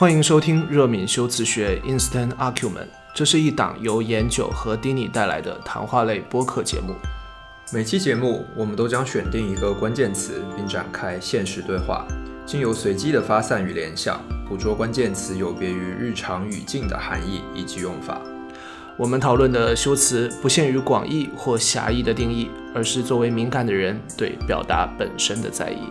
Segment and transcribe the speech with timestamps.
[0.00, 6.94] 欢迎收听热敏修辞学 Instant Argument，这是一档由研九和丁尼带来的谈话类播客节目。
[7.70, 12.06] 每期节目，我们都将选定一个关键词，并展开现实对话，
[12.46, 18.22] 经由随机的发散与联想，捕捉关键词有别于日常语境的含义以及用法。
[18.96, 25.82] 我们讨论的修辞不限于广义或狭义的定义，而是作为敏感的人对表达本身的在意。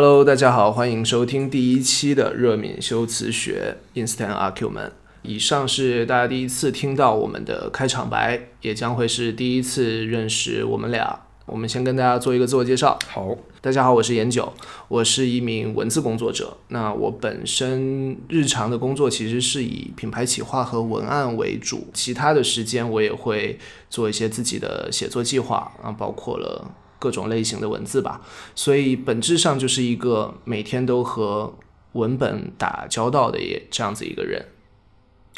[0.00, 4.92] Hello，大家好，欢迎收听第一期的热敏修辞学 Instant Argument。
[5.22, 11.22] 以上是大家第一次听到我们的开场白，也将会是第一次认识我们俩。
[11.46, 12.96] 我们先跟大家做一个自我介绍。
[13.08, 14.52] 好，大家好，我是严九，
[14.86, 16.56] 我是一名文字工作者。
[16.68, 23.58] 那我本身日常的工作其实是以品牌企划和文案为主，其他的时间我也会
[23.90, 26.70] 做一些自己的写作计划啊，包括了。
[26.98, 28.20] 各种类型的文字吧，
[28.54, 31.58] 所以本质上就是一个每天都和
[31.92, 34.44] 文本打交道的也这样子一个人。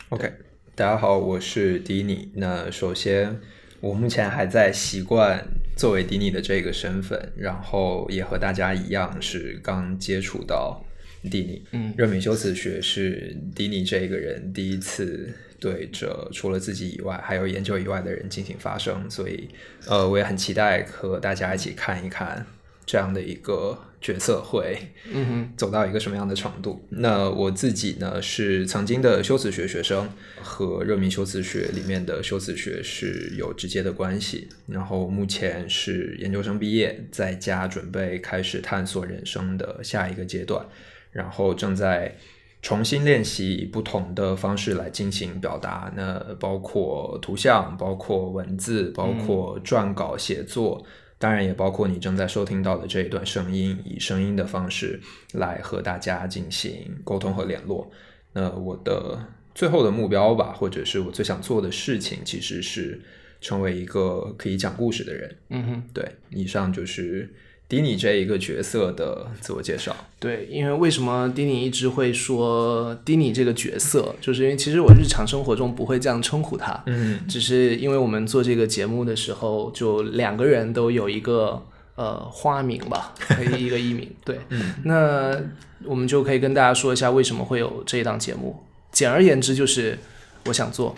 [0.08, 0.32] OK，
[0.74, 2.30] 大家好，我是迪尼。
[2.34, 3.40] 那首先，
[3.80, 10.84] 我目前还在习惯作为迪尼的这个身份，然后也和大家一样是刚接触到。
[11.30, 19.48] 迪尼，嗯，热敏修辞学是迪尼这个人第一次对着除了自己以外还有研究以外的人进行发声，所以，
[19.86, 22.46] 呃，我也很期待和大家一起看一看
[22.86, 24.78] 这样的一个角色会，
[25.12, 26.84] 嗯哼，走到一个什么样的程度。
[26.88, 30.08] 那我自己呢是曾经的修辞学学生，
[30.40, 34.48] 和热敏修辞学里面的修辞学是有直接的关系。
[34.66, 40.66] 然后目前是研究生毕业，在家准备开始探索人生的下一个阶段。
[41.12, 42.16] 然后正在
[42.62, 50.84] 重新练习以不同的方式来进行表达，那包括图像，包括文字，包括撰稿写作，
[51.18, 55.00] 当然也包括你正在收听到的这一段声音，以声音的方式
[55.32, 57.90] 来和大家进行沟通和联络。
[58.34, 59.18] 那我的
[59.54, 63.00] 最后的目标吧，或者是我最想做的事情，其实是
[63.40, 65.36] 成为一个可以讲故事的人。
[65.48, 67.32] 嗯哼，对，以上就是。
[67.70, 81.64] 迪尼这一个角色的自我介绍，对，因为为什么迪尼一直会说迪尼这个角色，就是因为其实我日常生活中不会这样称呼他，嗯，只是因为我们做这个节目的时候，就两个人都有一个
[81.94, 83.14] 呃花名吧，
[83.56, 85.40] 一个艺名，对， 嗯，那
[85.84, 89.96] 我们就可以跟大家说一下为什么会有这一档节目，简而言之就是
[90.46, 90.94] 我想做。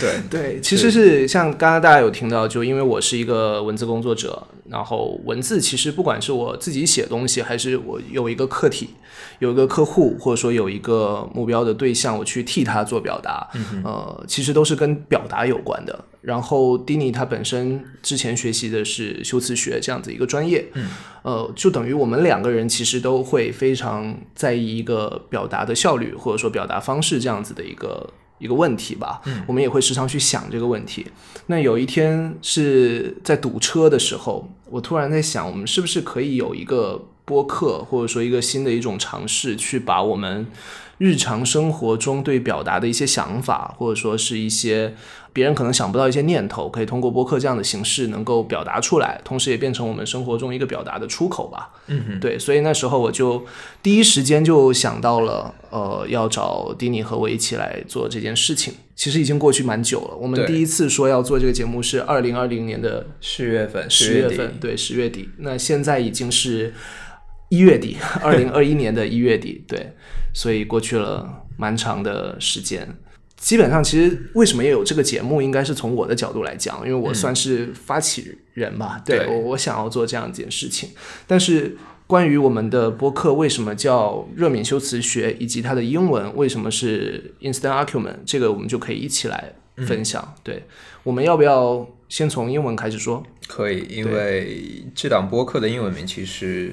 [0.00, 8.88] 对 对，其实是像刚刚大家有听到，就因为我是一个文字工作者，然后文字其实不管是我自己写东西，还是我有一个客体，
[9.38, 13.46] 有一个客户，或者说有一个目标的对象，我去替他做表达，
[13.84, 16.06] 呃，其实都是跟表达有关的。
[16.22, 20.64] 然后丁尼他本身之前学习的是修辞学这样子一个专业，
[21.20, 28.08] 呃，就等于我们两个人其实都会非常在意一个表达的效率，或者说表达方式这样子的一个。
[28.38, 31.06] 一个问题吧，我们也会时常去想这个问题。
[31.46, 40.46] 那有一天是在堵车的时候，我突然在想，我们是不是可以有一个播客，或者说一个新的一种尝试，去把我们。
[40.98, 44.94] 日常生活中对表达的一些想法，或者说是一些
[45.32, 51.70] 别人可能想不到一些念头，可以通过播客这样的形式能够表达出来，同时也变成我们生活中一个表达的出口吧。
[51.86, 53.44] 嗯，对，所以那时候我就
[53.82, 58.74] 第一时间就想到了，呃，要找迪尼和我一起来做这件事情。
[58.96, 65.28] 其实已经过去蛮久了，我们第一次说要做这个节目是二零二零年的十月份，十月份，对，十月底。
[65.38, 66.74] 那现在已经是。
[67.50, 69.94] 一月底，二零二一年的一月底，对，
[70.38, 72.96] 所以过去了蛮长的时间。
[73.36, 80.90] 基本上，其实为什么也有这个节目，应该是从我的角度来讲，因为我算是发起人吧，对我我想要做这样一件事情。
[81.26, 81.76] 但是
[82.06, 89.54] 关于我们的播客为什么叫热敏修辞学，以及它的英文为什么是 Instant Argument，这个我们就可以一起来
[89.88, 90.36] 分享。
[90.44, 90.62] 对，
[91.02, 93.24] 我们要不要先从英文开始说？
[93.48, 96.72] 可以，因为这档播客的英文名其实。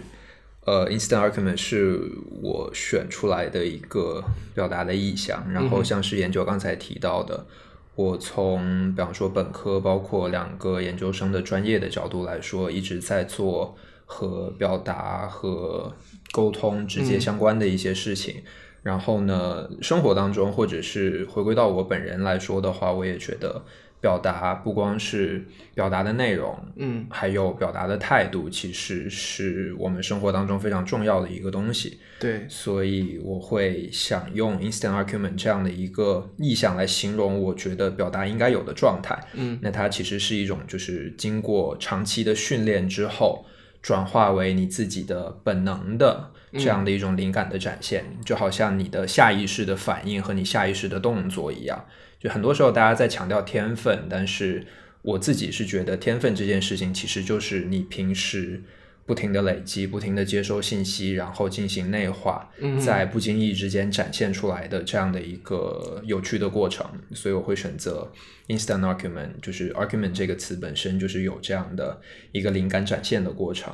[0.65, 2.01] 呃，instant argument 是
[2.41, 4.23] 我选出来的一个
[4.53, 5.45] 表达的意向。
[5.51, 7.45] 然后像是研究刚才提到的，
[7.93, 15.93] 我从比方说本科，包括两个研究生的专业的角度来说，一直在做和表达和
[16.31, 18.41] 沟通直接相关的一些事情。
[18.81, 23.63] 然后呢，生活当中或者是回归到我本人来说的话，我也觉得。
[24.05, 25.43] 表达不光是
[25.73, 31.97] 表达的内容，嗯，还有表达的态度，其实是我们生活当中非常重要的一个东西。
[32.19, 39.17] 对，所以我会想用 instant argument 这样的一个意象来形容，我觉得表达应该有的状态。
[39.33, 43.43] 嗯，那它其实是一种就是经过长期的训练之后，
[43.81, 51.83] 转化为你自己的本能的这样的一种灵感的展现，就好像你的下意识的反应和你下意识的动作一样。
[52.19, 54.65] 就很多时候大家在强调天分，但是
[55.01, 58.63] 我自己是觉得天分这件事情其实就是你平时
[59.05, 62.49] 不停的累积、不停的接收信息，然后进行内化，
[62.83, 66.83] 在不经意之间展现出来的这样的一个有趣的过程。
[67.13, 68.11] 所以我会选择
[68.47, 72.01] instant argument，就是 argument 这个词本身就是有这样的
[72.31, 73.71] 一个灵感展现的过程。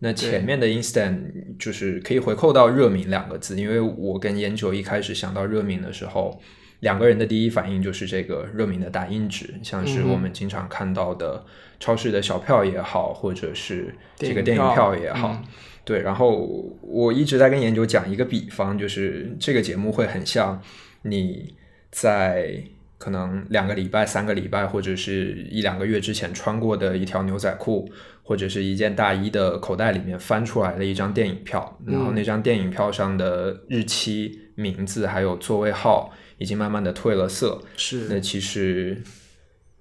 [0.00, 1.18] 那前面的 instant
[1.58, 6.38] 就是可以回扣到热敏两个字，因为我跟研究一开始想到热敏的时候。
[6.80, 11.42] 两个人的第一反应就是这个热敏的打印纸，像是我们经常看到的
[11.80, 15.42] 超市的小票也好，或者是这个电影票也好，
[15.84, 16.02] 对。
[16.02, 16.46] 然后
[16.82, 20.60] 我一直在跟研究讲一个比方，就是这个节目会很像
[21.02, 21.54] 你
[21.90, 22.62] 在
[22.98, 27.90] 可能两个礼拜、三个礼拜或者是一两个月之前穿过的一条牛仔裤
[28.22, 36.12] 或者是一件大衣的口袋里面翻出来的一张电影票，然后那张电影票上的日期、名字还有座位号。
[36.44, 39.02] 已经慢慢的褪了色，是那其实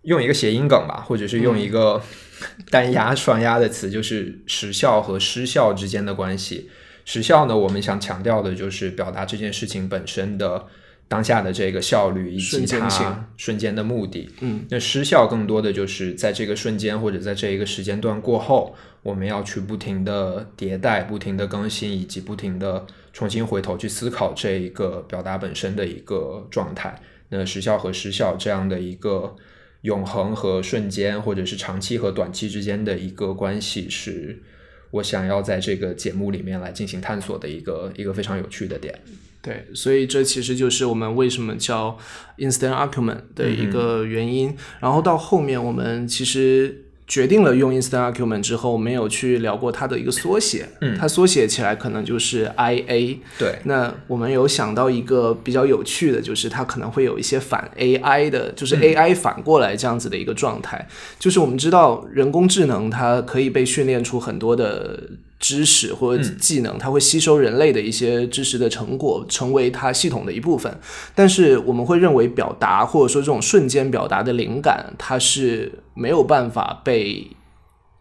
[0.04, 2.02] 用一个谐音梗吧，或者是用一个
[2.72, 6.70] 单押双押的词，就是时效和失效之间的关系。
[7.04, 10.66] 时效呢，我们想强调的就是表达这件事情本身的
[11.10, 14.30] 当下的这个效率以及它瞬间的目的。
[14.40, 22.86] 嗯，那失效更多的就是在这个瞬间或者在这一个时间段过后，我们要去不停的迭代、不停的更新以及不停的。
[23.14, 27.00] 重新回头去思考这一个表达本身的一个状态，
[27.30, 29.36] 那时效和失效这样的一个
[29.82, 34.42] 永恒和瞬间，或者是长期和短期之间的一个关系，是
[34.90, 39.00] 我想要在这个节目里面来进行探索的一个一个非常有趣的点。
[39.42, 41.98] 对，所以这其实就是我们为什么叫
[42.40, 44.58] instant argument 的一个原因。
[44.80, 46.80] 然后到后面我们其实。
[47.08, 53.18] 决定了用 instant argument 之后，没有去聊过它的一个缩写，嗯，它缩写起来可能就是 IA。
[53.38, 60.88] 对，那我们有想到一个比较有趣的，就是它可能会有一些反 AI 的，就是 AI 反过来这样子的一个状态。
[61.20, 65.00] 就是我们知道人工智能它可以被训练出很多的。
[65.44, 70.80] 知识或者技能，它会吸收人类的一些知识的成果，成为它系统的一部分。
[71.14, 77.28] 但是我们会认为，表达或者说这种瞬间表达的灵感，它是没有办法被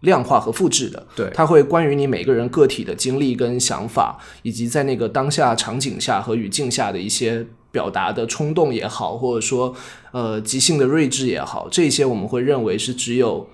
[0.02, 1.04] 量化和复制的。
[1.16, 9.74] 对，它会关于你每个人个体的经历跟想法，以及在那个当下场景下和语境下的一些表达的冲动也好，或者说
[10.12, 13.48] 呃即兴的睿智也好，这些我们会认为是只有。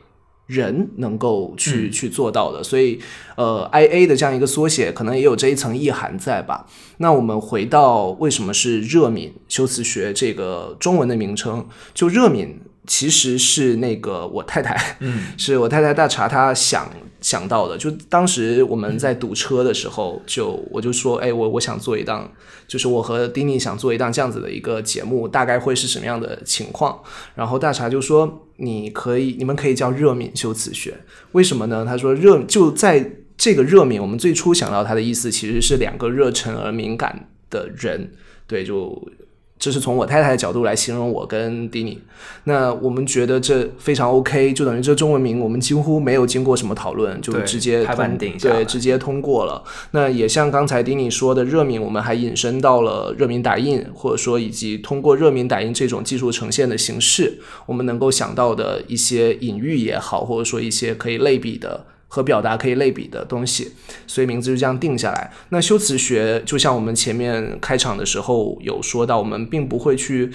[0.49, 2.99] 人能够去去做到的，所以
[3.37, 6.67] 呃，I A 的这样一个缩写，可能也有这一层意涵在吧？
[6.97, 11.65] 那我们回到为什么是热敏修辞学这个中文的名称，
[11.95, 12.61] 就热敏。
[12.87, 16.91] 其实是那个我太太，嗯， 是我太太大茶她想
[17.21, 17.77] 想到的。
[17.77, 22.33] 就当时我们在堵车的时候，就我就说，哎，我我想做一档，
[22.67, 26.99] 就是我和丁尼想做一档这样子的一个节目，大概会是什么样的情况？
[27.35, 30.99] 然后大茶就说，你可以，你们可以叫热敏修辞学，
[31.33, 31.85] 为什么呢？
[31.85, 38.13] 他说热就在这个热敏，我们最初想到它的意思其实是两个热忱而敏感的人，
[38.47, 39.11] 对，就。
[39.59, 41.99] 这是从我太太的角度来形容我跟迪尼，
[42.45, 49.63] 那我们觉得这非常 OK，就等于这中文名我们几乎没有经过什么讨论，就直接通对直接通过了。
[49.91, 61.85] 那也像刚才迪尼说的，热敏我们还引申到了热敏打印，或者说以及通过热敏打印这种技术呈现的形式，我们能够想到的一些隐喻也好，或者说一些可以类比的。
[62.09, 63.71] 和表达可以类比的东西，
[64.07, 65.31] 所以名字就这样定下来。
[65.51, 70.31] 那修辞学就像我们前面开场的时候有说到，我们并不会去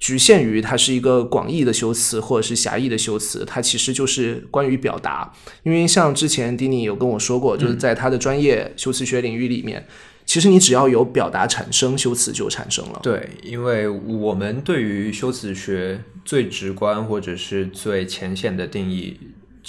[0.00, 5.32] 局限于它是一个广义的修辞或者是狭义的修辞，它其实就是关于表达。
[5.64, 9.86] 因为像之前丁尼有跟我说过，就是在他的专业修辞学领域里面，
[10.24, 13.00] 其实你只要有表达产生，修辞就产生了。
[13.02, 19.18] 对，因为我们对于修辞学最直观或者是最浅显的定义。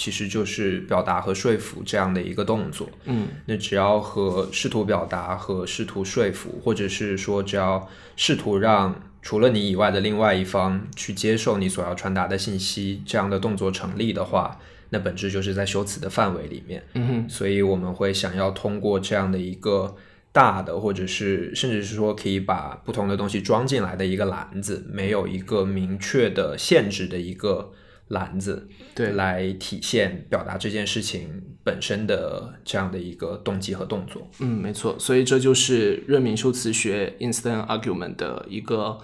[0.00, 2.88] 其实就是表达和说服这样的一个动作。
[3.04, 16.82] 嗯，那只要和试图表达和试图说服，或者是说只要试图让除了你以外的另外一方去接受你所要传达的信息，这样的动作成立的话，那本质就是在修辞的范围里面。
[16.94, 19.94] 嗯哼，所以我们会想要通过这样的一个
[20.32, 27.72] 大的，或者是甚至是说可以把不同的东西装进来的一个篮子，没有一个明确的限制的一个。
[28.10, 34.28] 篮子，对来体现表达这件事情本身的这样的一个动机和动作。
[34.38, 38.98] 嗯，没错，所以这就是热敏修辞学 （instant argument） 的一个。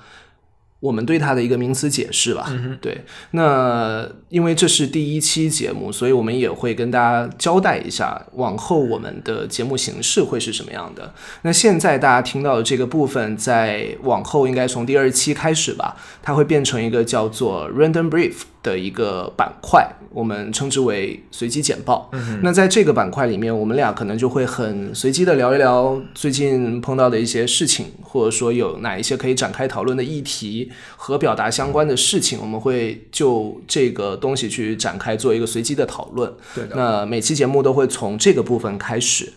[0.78, 3.00] 我们对它的一个名词解释吧，对。
[3.30, 11.14] 那因为这是第一期节目，所以我们也会跟大家交代一下，往后我们的节目形式会是什么样的。
[11.42, 18.42] 那现在大家听到的这个部分，在往后应该从第二期开始吧，它会变成一个叫做 Random Brief。
[18.66, 22.10] 的一个板块，我们称之为随机简报。
[22.42, 36.32] 那在这个板块里面，我们俩可能就会很随机的聊一聊最近碰到的一些事情，或者说有哪一些可以展开讨论的议题和表达相关的事情，我们会就这个东西去展开做一个随机的讨论。
[36.52, 36.74] 对的。
[36.74, 39.32] 那每期节目都会从这个部分开始。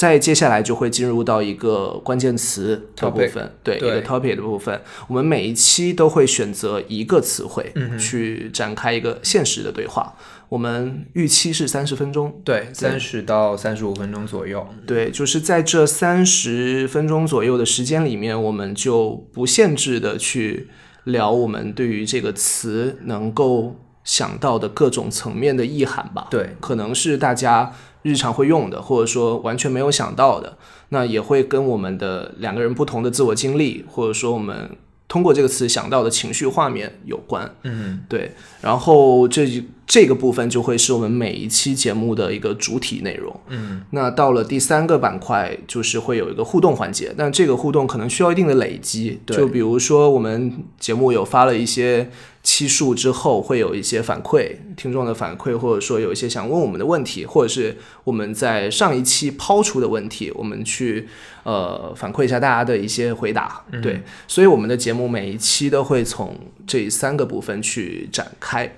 [0.00, 4.80] 再接下来就会进入到一个关键词的部分，对一个 topic 的部分。
[5.08, 10.16] 我们每一期都会选择一个词汇去展开一个现实的对话。
[10.48, 14.66] 我们预期是三十分钟，对，三十到三十五分钟左右。
[14.86, 20.70] 对，就是在这三十分钟左右的时间里面，我们就不限制的去
[21.04, 26.28] 聊我们对于这个词能够想到的各种层面的意涵吧。
[26.30, 27.74] 对，可能是大家。
[28.02, 30.56] 日常会用的，或者说完全没有想到的，
[30.88, 34.70] 那也会跟我们的两个人不同的自我经历，或者说我们
[35.06, 37.54] 通过这个词想到的情绪画面有关。
[37.64, 38.32] 嗯，对。
[38.62, 43.38] 然后这这个部分就会是我们每一期节目的一个主体内容。
[43.48, 49.20] 嗯，那到了第三个板块，就是会有一个互动环节，但这个互动可能需要一定的累积。
[49.26, 52.08] 就比如说我们节目有发了一些。
[52.52, 61.08] 期数之后会有一些反馈，听众的反馈，或者说有一些想问我们的问题，或者是我们在上一期抛出的问题，我们去
[61.44, 63.64] 呃反馈一下大家的一些回答。
[63.80, 68.68] 对，所以我们的节目每一期都会从这三个部分去展开。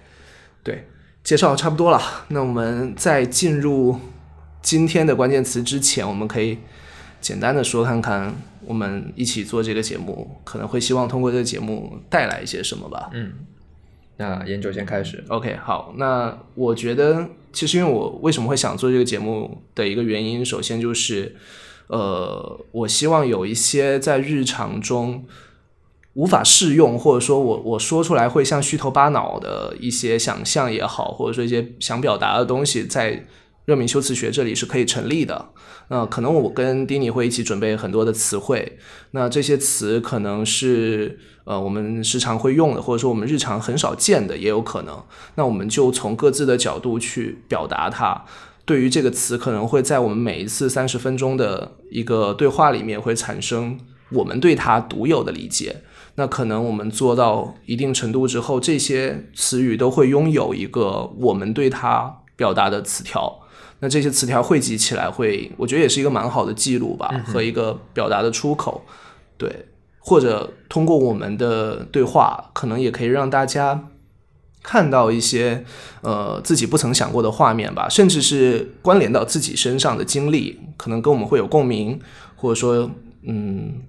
[0.63, 0.87] 对，
[1.25, 1.99] 介绍差不多了，
[2.29, 3.99] 那我们在进入
[4.61, 6.59] 今天的关键词之前，我们可以
[7.23, 8.35] 简单的说看看
[8.67, 13.09] 我们一起做这个节目可能会希望通过这个节目带来一些什么吧。
[13.15, 13.33] 嗯。
[14.17, 15.95] 那研究先开始，OK，好。
[15.97, 21.35] 那我觉得，其实因为我为什么会想做这个节目的一个原因，首先就是，
[21.89, 25.25] 呃，我希望有一些在日常中
[26.15, 33.27] 无法适用，或者说我我说出来会像虚头巴脑的一些想象也好，或者说一些想表达的东西，在
[33.65, 35.51] 热敏修辞学这里是可以成立的。
[35.89, 38.79] 那可能我跟丁尼会一起准备很多的词汇，
[39.13, 41.19] 那这些词可能是。
[41.45, 45.03] 呃，我们时常会用的，或者说我们日常很少见的，也有可能。
[45.35, 48.25] 那我们就从各自的角度去表达它。
[48.65, 53.77] 对于这个词，可能会在我们每一次三十分钟的一个对话里面，会产生
[54.13, 55.83] 我们对它独有的理解。
[56.15, 63.42] 那可能我们做到一定程度之后，这些词语都会拥有一个我们对它表达的词条。
[63.83, 68.87] 那这些词条汇集起来，会我觉得也是一个蛮好的记录吧，和一个表达的出口。
[69.37, 69.67] 对。
[70.05, 73.89] 或者通过我们的对话，可能也可以让大家
[74.61, 75.65] 看到一些
[76.01, 82.01] 呃自己不曾想过的画面吧，甚至是关联到自己身上的经历，可能跟我们会有共鸣，
[82.35, 82.91] 或者说
[83.23, 83.83] 嗯，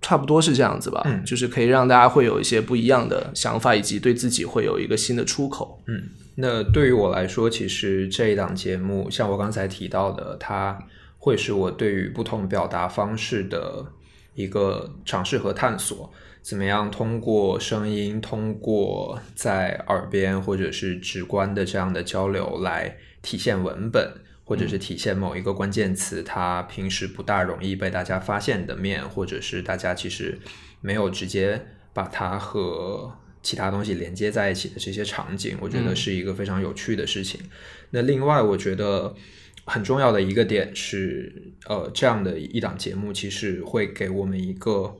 [0.00, 5.82] 差不多是这样子吧，嗯，就是可以让大家会有一些不一样的想法，以及对自己会有一个新的出口。
[5.88, 10.78] 嗯，那对于我来说，其实这一档节目，像我刚才提到的，它
[11.18, 13.86] 会是我对于不同表达方式的。
[14.36, 16.12] 一个尝试和探索，
[16.42, 24.12] 怎么样通过声音，通过在耳边或者是直观的这样的交流来体现文本，
[24.42, 30.40] 或者是体现某一个关键词，它平时不大容易被大家发现的面，或者是大家其实
[30.80, 37.40] 没有直接把它和其他东西连接在一起的这些场景，我觉得是一个非常有趣的事情。
[37.90, 39.14] 那另外，我觉得。
[39.66, 44.94] 很重要的一个点是，呃，这样的一档节目其实会给我们一个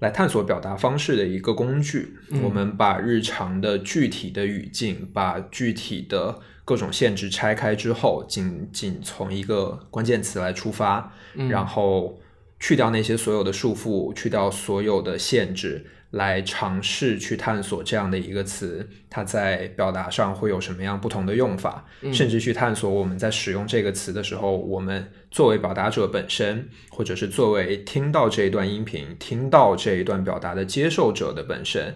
[0.00, 2.16] 来探索表达方式的一个工具。
[2.42, 11.14] 我们把日常的具体的语境，把具体的各种限制拆开之后，仅仅从一个关键词来出发，
[11.48, 12.18] 然后
[12.58, 15.86] 去掉那些所有的束缚，去掉所有的限制。
[16.12, 31.94] 来尝试去探索这样的一个词，它在表达上会有什么样不同的用法，甚至去探索我们在使用这个词的时候，我们作为表达者本身，或者是作为听到这一段音频、听到这一段表达的接受者的本身，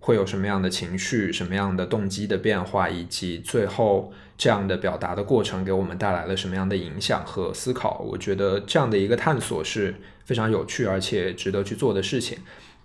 [0.00, 8.00] 会有什么样的情绪、什么样的动机的变化，以及最后这样的表达的过程给我们带来了什么样的影响和思考。
[8.00, 9.94] 我觉得这样的一个探索是
[10.26, 12.36] 非常有趣而且值得去做的事情。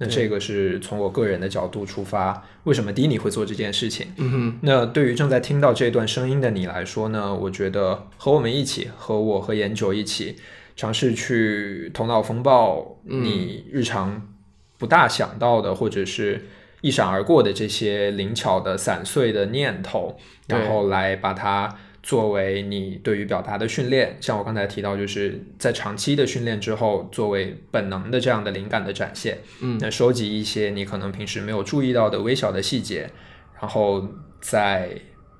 [0.02, 4.08] 那这个是从我个人的角度出发，为什么第一你会做这件事情？
[4.18, 7.34] 嗯哼，那对于正在听到这段声音的你来说呢？
[7.34, 10.38] 我觉得和我们一起，和我和研九一起，
[10.76, 14.28] 尝试去头脑风暴你日常
[14.80, 16.48] 不大想到的，或者是
[16.82, 20.18] 一闪而过的这些灵巧的散碎的念头，
[20.48, 21.78] 然后来把它。
[22.04, 33.10] 作为你对于表达的训练，像我刚才提到，就是在长期的训练之后，作为本能的这样的灵感的展现，嗯，那收集一些你可能平时没有注意到的微小的细节，
[33.60, 34.08] 然后
[34.40, 34.90] 在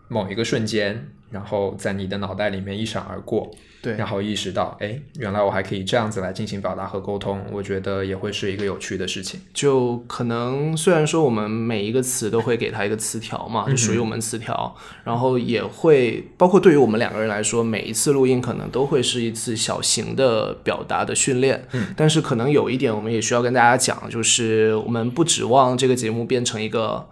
[0.08, 1.14] 某一个瞬间。
[1.32, 3.50] 然后在你的脑袋里面一闪而过，
[3.82, 9.40] 对，然后意识到，哎，原来我还可以这样子来进行表达和沟通，我觉得也会是一个有趣的事情。
[9.54, 21.66] 就可能虽然说我们每一个词都会给它一个词条嘛，就属于我们词条，然后也会包括对于我们两个人来说，每一次录音可能都会是一次小型的表达的训练。
[21.72, 27.08] 嗯，但是可能有一点我们也需要跟大家讲，就是我们不指望这个节目变成一个。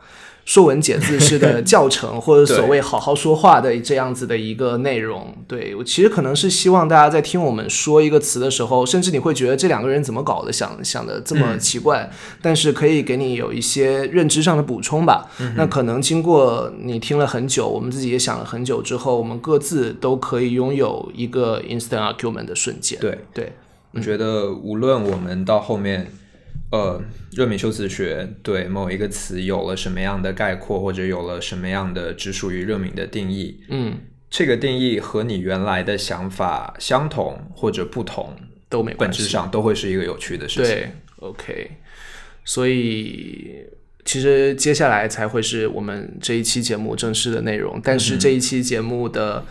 [0.49, 12.09] 说文解字式的教程， 或者所谓好好说话的这样子的一个内容，对我其实可能是希望大家在听我们说一个词的时候，甚至你会觉得这两个人怎么搞的，想想的这么奇怪，
[12.41, 15.29] 但是可以给你有一些认知上的补充吧。
[15.55, 22.97] 那可能经过你听了很久，我们自己也想了很久之后，我们各自都可以拥有一个 instant argument 的瞬间。
[22.99, 23.53] 对对，
[23.91, 26.11] 我觉得无论我们到后面。
[26.71, 33.59] 呃，热敏修辞学对某一个词有了什么样的概括，或者有了什么样的只属于热敏的定义？
[33.69, 33.97] 嗯，
[34.29, 38.35] 这个定义和你原来的想法相同或者不同
[38.69, 40.75] 都没本质上都会是一个有趣的事情。
[40.75, 41.71] 对，OK。
[42.45, 43.65] 所以
[44.05, 49.45] 其实接下来才会是我们这一期节目正式的内容，但是这一期节目的。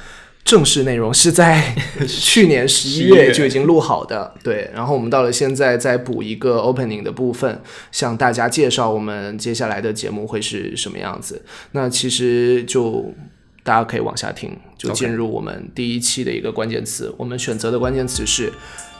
[0.48, 1.74] 正式内容是在
[2.08, 4.70] 去年十一月就已经录好的，对。
[4.74, 7.60] 然后我们到了现在再补一个 opening 的部分，
[7.92, 11.44] 向大家介绍我们接下来的节目会是什么样子。
[11.72, 13.14] 那其实就
[13.62, 17.14] 大家可以往下听，就进入我们第一期的一个关键词。
[17.18, 18.50] 我们选择的关键词是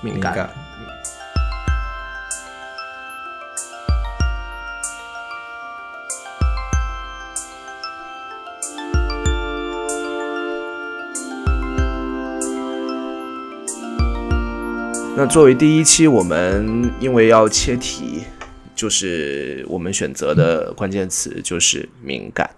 [0.02, 0.50] 敏感。
[15.20, 18.22] 那作为第一期，我们因为要切题，
[18.72, 22.48] 就是我们选择的关键词就是敏感。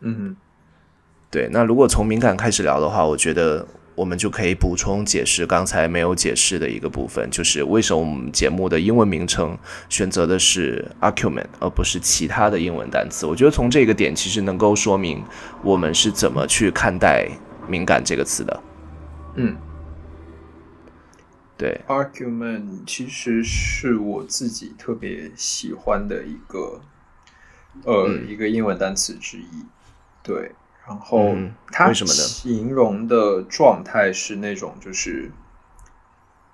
[0.00, 0.36] 嗯，
[1.30, 1.48] 对。
[1.50, 9.56] 那如果从敏感开始聊的话，我觉得我们就可以补充解释刚才没有解释的一个部分，就是为什么我们节目的英文名称
[9.88, 13.24] 选择的是 argument 而不是其他的英文单词。
[13.24, 15.24] 我觉得从这个点其实能够说明
[15.62, 17.26] 我们是怎么去看待
[17.66, 18.62] 敏感这个词的。
[19.36, 19.56] 嗯。
[21.62, 26.80] 对，argument 其实是我自己特别喜欢的一个，
[27.84, 29.64] 呃，一个英文单词之一。
[30.24, 30.50] 对，
[30.84, 31.36] 然后
[31.70, 35.30] 它形容的状态是那种，就是，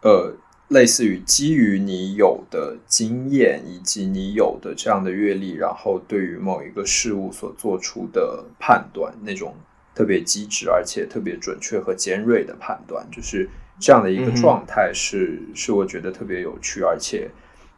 [0.02, 0.36] 呃，
[0.68, 9.54] 类似于基于你有的经验以及你有的这样的阅历，然后对于某一个事物所做出的判断，那种
[9.94, 13.48] 特别机智而且特别准确和尖锐的判断，就是。
[13.80, 17.30] 这样的一个状态是是我觉得特别有趣，而且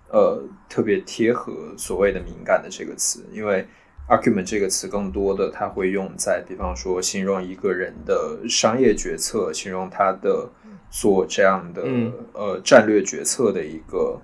[0.09, 3.67] 呃特别贴合所谓的敏感的这个词，因为
[4.09, 10.49] argument 这个词更多的它会用在比方说形容一个人的商业决策，形容他的
[10.91, 11.85] 做这样的
[12.33, 14.21] 呃战略决策的一个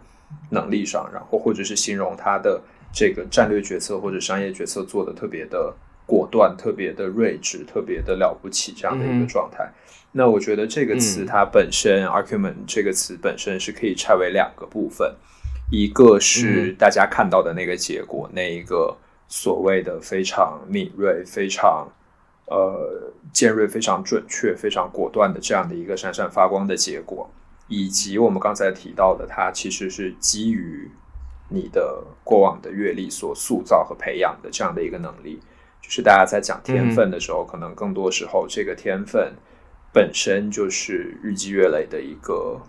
[0.50, 2.60] 能力上，然后或者是形容他的
[2.92, 5.72] 这个战略决策或者商业决策做的特别的
[6.06, 9.68] 果断、特别的睿智、特别的了不起这样的一个状态。
[10.12, 15.14] 那我觉得这个词它本身，argument 这个词本身是可以拆为两个部分，
[15.70, 18.96] 一个是大家看到的那个结果，那一个
[19.28, 21.86] 所谓的非常敏锐、非常
[22.46, 27.28] 呃尖锐、非常准确、非常果断的这样的一个闪闪发光的结果，
[27.68, 30.90] 以及我们刚才提到的，它其实是基于
[31.50, 35.40] 你的过往的阅历所塑造和培养的这样的一个能力。
[35.86, 39.32] 就是大家在讲天分的时候，可能更多时候这个天分。
[39.92, 42.60] 本身就是日积月累的一个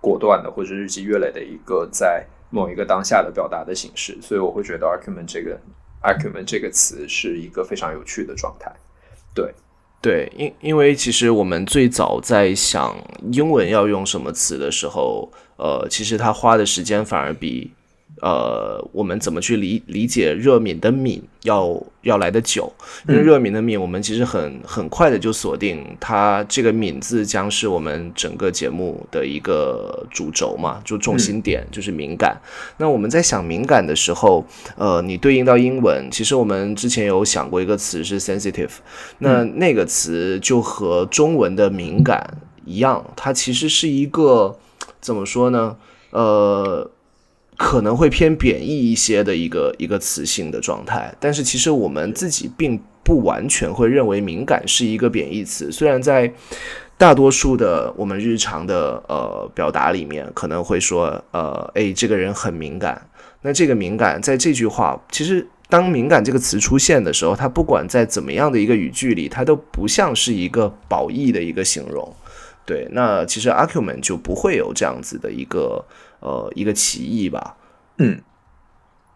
[0.00, 5.58] 果断的，或者日积月累的一个在某一个当下的表达的形式，所以我会觉得 argument 这个
[6.02, 8.70] argument 这个词是一个非常有趣的状态。
[9.34, 9.52] 对，
[10.00, 12.96] 对，因因为其实我们最早在想
[13.32, 17.72] 英文要用什么词的时候，呃，其实他花的时间反而比
[18.20, 22.72] 呃，我们怎么去理理解热敏的敏要要来的久？
[23.08, 32.36] 因为热敏的敏，我们其实很很快的就锁定它这个敏字将是我们整个节目的一个主轴嘛，就重心点就是敏感。
[32.78, 34.44] 那我们在想敏感的时候，
[34.76, 38.72] 呃，你对应到英文，其实我们之前有想过一个词是 sensitive，
[39.18, 44.58] 那那个词就和中文的敏感一样，它其实是一个
[45.00, 45.76] 怎么说呢？
[46.10, 46.90] 呃。
[47.58, 55.70] 可能会偏贬义一些的一个一个词性的状态，但是其实我们自己并不完全会认为敏感是一个贬义词。
[55.72, 56.32] 虽然在
[56.96, 63.10] 大多数的我们日常的呃表达里面，可能会说呃，哎，这个人很敏感。
[63.42, 72.14] 那这个敏感在这句话，其实当敏感这个词出现的时候，它不管在怎么样的一个语句里，它都不像是一个褒义的一个形容。
[72.64, 75.84] 对，那其实阿 Q 们就不会有这样子的一个。
[76.20, 77.56] 呃，一个歧义吧。
[77.98, 78.20] 嗯，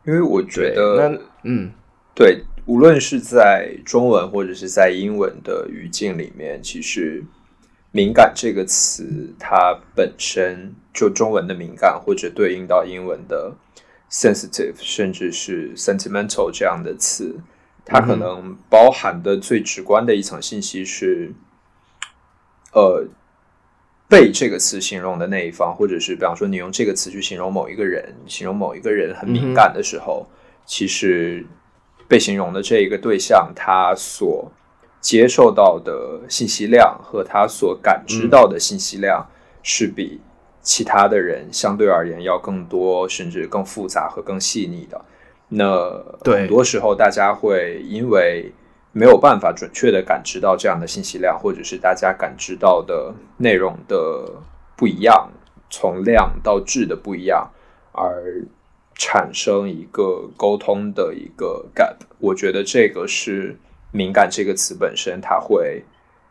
[0.05, 1.73] 因为我觉得，嗯，
[2.15, 7.25] 对，无论是在中文或者是在英文的语境里面，其实
[7.93, 13.57] “敏感”这个词，它本身就中文的敏感，或者对应到英文的
[14.11, 17.41] “sensitive”，甚至是 “sentimental” 这样的词，
[17.85, 21.35] 它可能包含的最直观的一层信息是，
[22.73, 23.07] 呃。
[24.13, 30.27] 被这个词形容的那一方，或者是比方说你用这个词去形容某一个人，形容某一个人很敏感的时候，
[30.67, 31.43] 其实
[32.07, 34.53] 被形容的这一个对象，他所
[35.01, 39.27] 接受到的信息量和他所感知到的信息量，
[39.63, 40.21] 是比
[40.61, 45.01] 其他的人相对而言要更多，甚至更复杂和更细腻的。
[45.49, 45.91] 那
[46.31, 48.53] 很多时候，大家会因为。
[48.93, 54.31] 没有办法准确的感知到这样的信息量，或者是大家感知到的内容的
[54.77, 55.31] 不一样，
[55.71, 57.51] 从量到质的不一样，
[57.93, 58.45] 而
[58.95, 61.97] 产生一个沟通的一个 gap。
[62.19, 63.59] 我觉得这个是
[63.91, 65.83] 敏感这个词本身，它会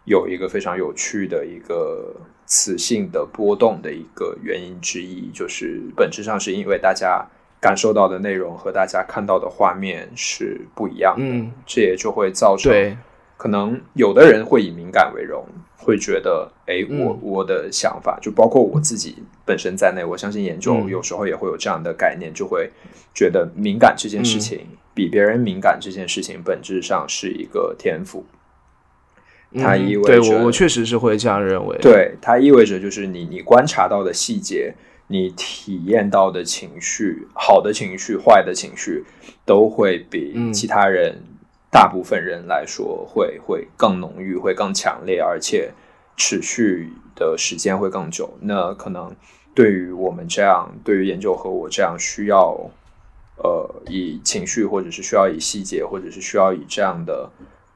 [0.06, 7.28] 有一个非常有趣的一个词性的波动的一个原因之一，就是本质上是因为大家。
[7.62, 12.98] 感受到的内容和大家看到的画面是不一样的，这也就会造成，
[13.38, 15.46] 可能有的人会以敏感为荣，
[15.78, 22.72] 会觉得，哎，我我的想法，就包括我自己本身在内，我相信研究有时候也会有这样的概念，就会
[23.14, 28.26] 觉得敏感这件事情比别人敏感这件事情本质上是一个天赋，
[29.60, 34.74] 它意味着，对我我确实是会这样认为，对它意味着就是你你观察到的细节。
[35.12, 39.04] 你体验到的情绪，好的情绪、坏的情绪，
[39.46, 41.22] 都会比其他人、
[41.70, 45.74] 大部分人来说，会会更浓郁，会更强烈，而且
[46.16, 48.38] 持续的时间会更久。
[48.40, 49.14] 那可能
[49.54, 52.72] 对于我们这样，对于研究和我这样需要，
[53.44, 57.30] 呃，以情绪，或者是需要以细节，或者是需要以这样的。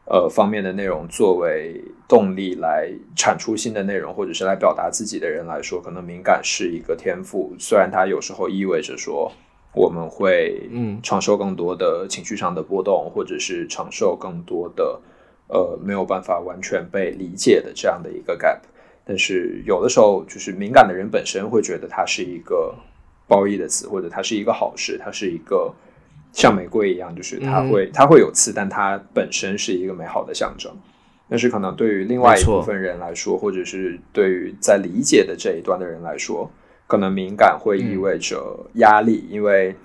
[0.08, 7.56] 呃，方面的内容作为动力来产出新的内容，或者是来表达自己的人来说，可能敏感是一个天赋。
[7.60, 9.32] 虽然它有时候意味着说
[9.74, 15.02] 我们会嗯承受更多的情绪上的波动，或者是承受更多的
[15.48, 18.60] 呃没有办法完全被理解的这样的一个 gap。
[19.04, 22.74] 但是有的时候，就是敏感的人本身会觉得它是一个
[23.28, 25.74] 褒义的词，或者它是一个好事，它是一个。
[26.34, 30.70] 像玫瑰一样，就是它会它会有刺，但它本身是一个美好的象征。
[31.30, 36.50] 但是可能对于另外一部分人来说，或者是对于在理解的这一端的人来说，
[36.88, 39.76] 可能敏感会意味着压力，因为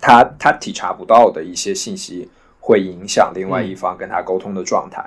[0.00, 2.28] 他他体察不到的一些信息
[2.60, 5.02] 会影响另外一方跟他沟通的状态。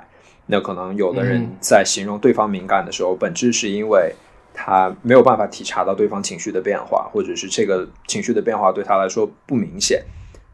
[0.46, 4.14] 那可能有的人在形容对方敏感的时候，本质是因为
[4.52, 10.04] 他没有办法体察到对方情绪的变化，或者是这个情绪的变化对他来说不明显。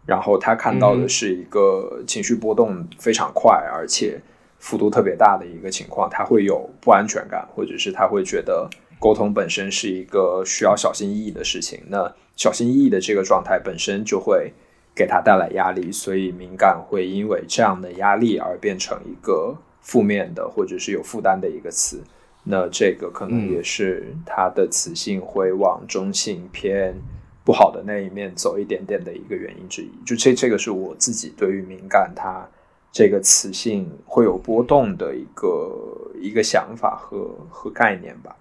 [0.07, 4.21] 然后他看到的是一个情绪波动非常快，而且
[4.61, 8.71] 幅度特别大的一个情况，他会有不安全感，或者是他会觉得
[9.01, 11.83] 沟通本身是一个需要小心翼翼的事情。
[11.89, 14.53] 那小心翼翼的这个状态本身就会
[14.95, 22.01] 给他带来压力，所以敏感会因为这样的压力而变成一个负面的或者是有负担的一个词。
[22.45, 26.95] 那这个可能也是它的词性会往中性偏。
[27.43, 32.47] 不好的那一面走一点点的一个原因之一，就这这个是我自己对于敏感它
[32.93, 38.37] 这个词性会有波动的一个一个想法和和概念吧。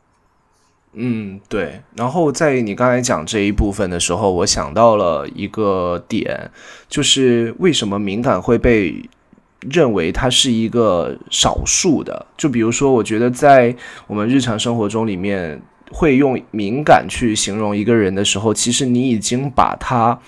[0.94, 1.82] 嗯，对。
[1.96, 6.50] 然后在你刚才讲这一部分的时候，我想到了一个点，
[6.88, 9.08] 就是为什么敏感会被
[9.62, 12.26] 认为它是一个少数的？
[12.36, 13.76] 就比如说，我觉得在
[14.08, 15.62] 我们日常生活中里面。
[15.91, 20.19] 会用敏感去形容一个人的时候，其实你已经把他。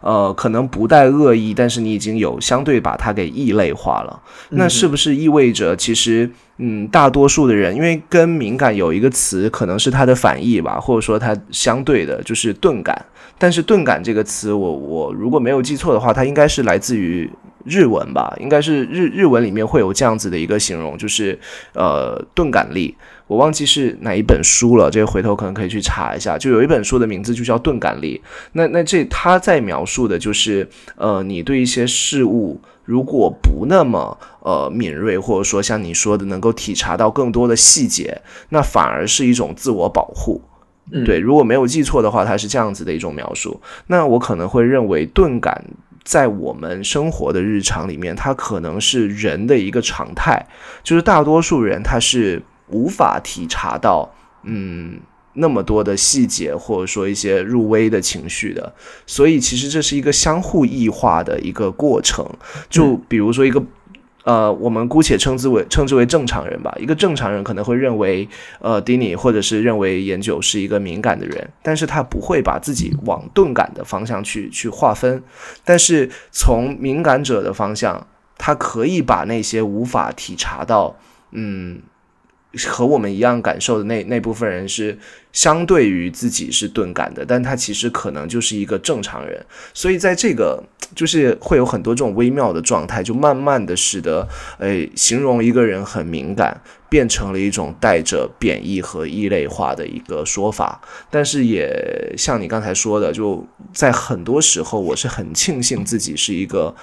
[0.00, 4.22] 呃，可能不带恶意，但是你已经有相对把他给异类化了。
[4.50, 13.04] 那是不是意味着，其实，嗯，大多数的人，因为跟敏感有一个词，可能是它的反义吧，或者说它相对的，就是钝感。
[13.38, 17.28] 但是钝感这个词，我我如果没有记错的话，它应该是来自于
[17.64, 18.32] 日文吧？
[18.38, 21.36] 应该是日日文里面会有这样子的一个形容，就是
[21.74, 22.94] 呃，钝感力。
[23.28, 26.36] 我忘记是哪一本书了，这个回头可能可以去查一下。
[26.38, 28.20] 就有一本书的名字就叫《钝感力》，
[28.52, 40.40] 那那这他在描述的就是，呃，你对一些事物如果不那么呃敏锐，或者说像你说的能够体察到更多的细节，那反而是一种自我保护。
[41.04, 43.60] 对，如果没有记错的话，它是这样子的一种描述。
[43.88, 45.62] 那我可能会认为钝感
[46.02, 50.46] 在我们生活的日常里面，它可能是人的一个常态，
[50.82, 52.42] 就是大多数人他是。
[52.70, 54.12] 无法体察到，
[54.44, 55.00] 嗯，
[55.34, 58.72] 那么多的细节，或者说一些入微的情绪的，
[59.06, 62.26] 所以其实这是一个相互异化的一个过程。
[62.68, 63.62] 就比如说一个，
[64.24, 66.74] 呃，我们姑且称之为称之为正常人吧。
[66.80, 68.28] 一个正常人可能会认为，
[68.60, 75.22] 呃，迪尼或者是认为研九是一个敏感的人，但是他不会把自己往钝感的方向去去划分。
[75.64, 80.96] 但是从敏感者的方向，他可以把那些无法体察到，
[81.30, 81.80] 嗯。
[82.66, 84.98] 和我们一样感受的那那部分人是
[85.32, 90.62] 相对于自己是钝感的，但他其实可能就是一个正常人，所以在这个
[90.94, 94.26] 就是会有很多这种微妙的状态，就慢慢的使得
[94.58, 96.58] 诶形容一个人很敏感
[96.88, 100.80] 变成了一种带着贬义和异类化的一个说法，
[101.10, 106.74] 但是也像你刚才说的，就在很多时候我是很庆幸自己是一个。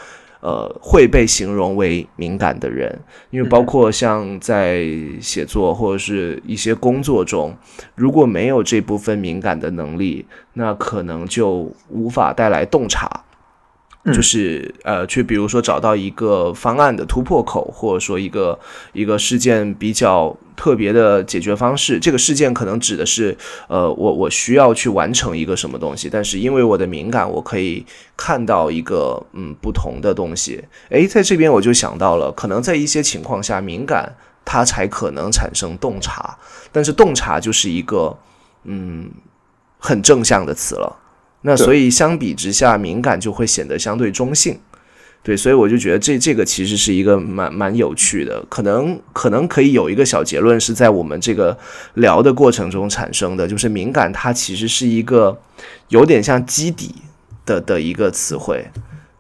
[0.46, 3.00] 呃，会被形容为敏感的人，
[3.32, 4.86] 因为包括像在
[5.20, 7.52] 写作或者是一些工作中，
[7.96, 13.10] 如果没有这部分敏感的能力，那可能就无法带来洞察。
[14.14, 18.60] 就是呃，去比如说找到一个方案的突破口，或者说一个
[18.94, 22.00] 一个事件比较特别的解决方式。
[22.00, 23.36] 这个事件可能指的是
[23.68, 27.84] 呃，我我需要去完成一个什么东西，但是因为我的敏感，我可以
[28.16, 30.64] 看到一个嗯不同的东西。
[30.90, 34.16] 诶，在这边我就想到了，可能在一些情况下，敏感
[34.46, 36.38] 它才可能产生洞察，
[36.72, 38.16] 但是洞察就是一个
[38.66, 39.10] 嗯
[39.80, 40.96] 很正向的词了。
[41.48, 44.58] 那所以相比之下，敏感就会显得相对中性，
[45.22, 51.56] 对，所以我就觉得这这个其实是一个蛮蛮有趣的，可能可能可以有一个小结论是在我们这个
[51.94, 55.40] 聊的过程中产生的，就是敏感它其实是一个
[55.90, 56.96] 有点像基底
[57.46, 58.66] 的的一个词汇，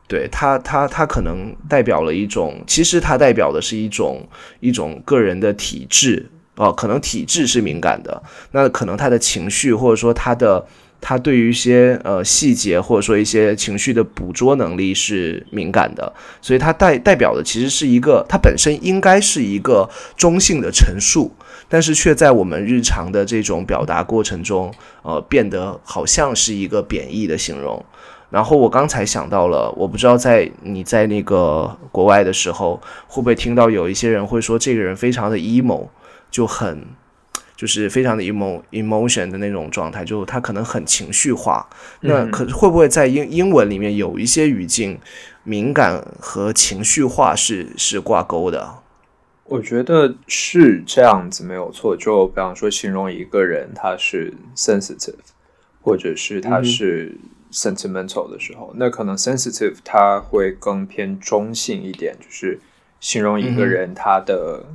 [0.07, 4.27] 对它它它可能代表了一种，其实它代表的是一种
[4.61, 6.31] 一种个人的体质。
[6.55, 10.65] 哦，可能体质是敏感的，那可能他的情绪或者说他的。
[11.07, 19.87] 他对于一些呃细节或者说一些情绪的捕捉能力是敏感的，所以它代代表的其实是一个，它本身应该是一个
[20.17, 21.31] 中性的陈述，
[21.69, 27.85] 但是却在我们日常的这种表达过程中，呃，变得好像是一个贬义的形容。
[28.31, 35.87] 然后我刚才想到了，我不知道在你在那个国外的时候，会不会听到有一些人会说这个人非常的 emo，
[36.31, 36.83] 就很。
[37.55, 41.65] 就是非常的 emo emotion 的那种状态，就他可能很情绪化。
[42.01, 44.99] 那可会不会在英英文里面有一些语境，
[45.43, 48.79] 敏感和情绪化是是挂钩的？
[49.45, 51.95] 我觉得是这样子，没有错。
[51.95, 55.13] 就比方说，形容一个人他是 sensitive，
[55.81, 57.15] 或者是他是
[57.53, 62.59] sentimental 的时候，那可能 sensitive 他会更偏中性一点，就是
[62.99, 64.65] 形容一个人他的。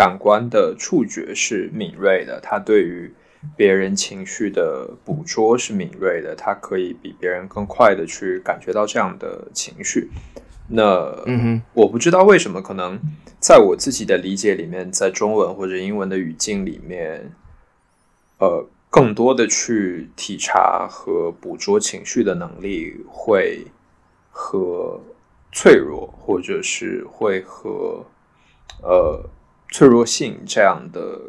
[0.00, 3.12] 感官的触觉是敏锐的，他对于
[3.54, 10.10] 别人情绪的捕捉是敏锐的，他可以比别人更快的去感觉到这样的情绪。
[10.68, 12.98] 那，嗯哼，我不知道为什么，可能
[13.38, 17.32] 在我自己的理解里面，在中文或者英文的语境里面，
[18.38, 23.66] 呃，更多的去体察和捕捉情绪的能力会
[24.30, 24.98] 和
[25.52, 28.06] 脆弱，或者是会和
[28.82, 29.28] 呃。
[29.70, 31.20] 脆弱性这样的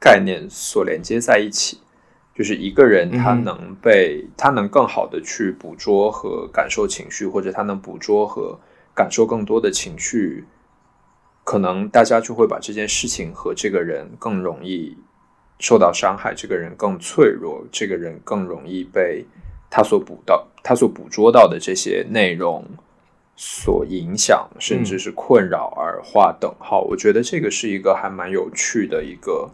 [0.00, 1.78] 概念所连接在一起，
[2.34, 8.58] 就是一个人他能被他能更好的去捕捉和感受情绪，或者他能捕捉和
[8.94, 10.44] 感受更多的情绪，
[11.44, 14.96] 可能大家就会把这件事情和这个人更容易
[15.58, 19.26] 受到伤害，这个人更脆弱，这个人更容易被
[19.68, 22.64] 他所捕到他所捕捉到的这些内容。
[23.40, 29.48] 所影响甚至是困扰而划等号，我觉得这个是一个还蛮有趣的一个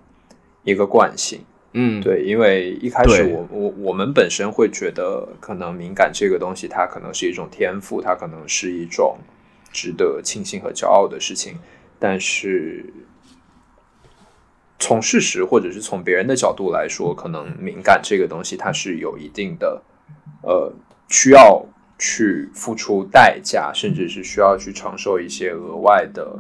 [0.63, 1.45] 一个惯性。
[1.75, 9.19] 嗯，对，因为一开始我我我们本身会觉得，可能敏感这个东西，它可能是一种天赋，它可能是一种
[9.71, 11.59] 值得庆幸和骄傲的事情。
[11.99, 12.91] 但是
[14.79, 19.83] 从事实或者是从别人的角度来说，可能敏感这个东西，它是有一定的
[20.43, 20.73] 呃
[21.11, 21.67] 需要
[21.99, 26.39] 去付出代价，甚至是需要去承受一些额外的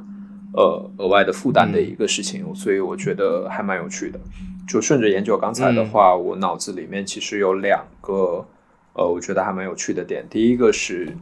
[0.53, 2.55] 呃额外的负担的一个事情。
[2.55, 4.19] 所以我觉得还蛮有趣的。
[4.67, 8.47] 就顺着研究刚才的话，我脑子里面其实有两个
[8.95, 10.27] 呃，我觉得还蛮有趣的点。
[10.31, 11.15] 第一个是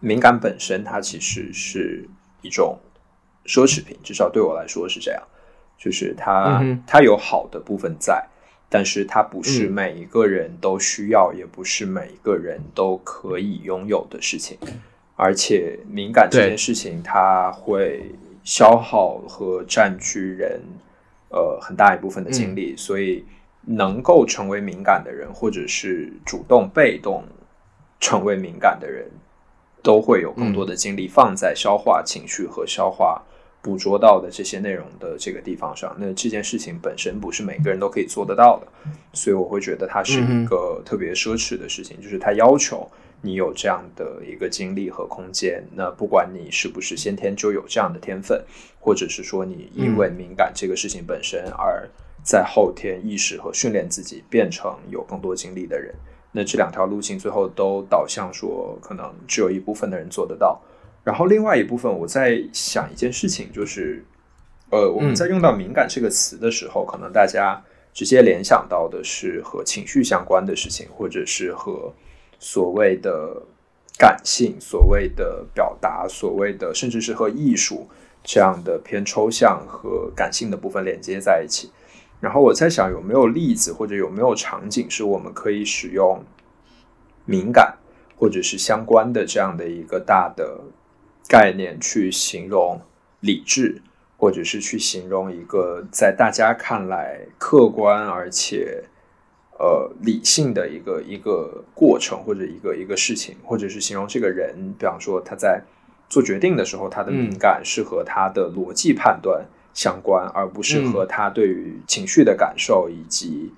[0.00, 2.08] 敏感本身，它其实是
[2.40, 2.78] 一种
[3.44, 5.22] 奢侈品，至少对我来说是这样。
[5.78, 8.26] 就是它、嗯它有好的部分在，
[8.68, 14.58] 但是它不是嗯每一个人都需要，也不是每一个人都可以拥有的事情。
[15.14, 18.12] 而且敏感这件事情，它会
[18.44, 20.60] 消耗和占据人
[21.30, 23.24] 呃很大一部分的精力，所以
[23.62, 27.24] 能够成为敏感的人，或者是主动被动
[27.98, 29.10] 成为敏感的人，
[29.82, 33.22] 都会有更多的精力放在消化情绪和消化
[33.66, 35.92] 捕捉到的这些内容的这个地方上。
[35.98, 38.68] 那这件事情本身不是每个人都可以做得到的，
[39.12, 42.88] 所以我会觉得它是一个特别奢侈的事情，就是它要求
[43.20, 45.60] 你有这样的一个精力和空间。
[45.74, 48.40] 那不管你是不是先天就有这样的天分，
[48.78, 51.90] 或者是说你因为敏感这个事情本身而
[52.22, 55.92] 在后天意识和训练自己变成有更多精力的人。
[56.30, 60.60] 那这两条路径最后都导向说，可能只有一部分的人做得到，
[61.06, 64.04] 然后另外一部分我在想一件事情，就是，
[64.70, 67.62] 呃，我们在用到“敏感”这个词的时候，可能大家
[67.94, 71.94] 直接联想到的是和情绪相关的事情，或者是和
[72.40, 73.40] 所谓的
[73.96, 77.86] 感性、所谓的表达、所谓的甚至是和艺术
[78.24, 81.70] 这样的偏抽象和感性的部分连接在一起。
[82.18, 86.20] 然后我在想，有没有例子或者有没有场景是我们可以使用
[87.24, 87.78] 敏感
[88.16, 90.58] 或者是相关的这样的一个大的
[91.28, 92.80] 概念去形容
[93.20, 93.82] 理智，
[94.16, 98.84] 或者是去形容一个在大家看来客观而且
[99.58, 105.62] 呃理性的一个一个过程或者一个一个事情，或者是形容这个人，比方说他在
[106.08, 113.52] 做决定的时候，他的敏感是和他的逻辑判断相关，而不是和他对于情绪的感受以及。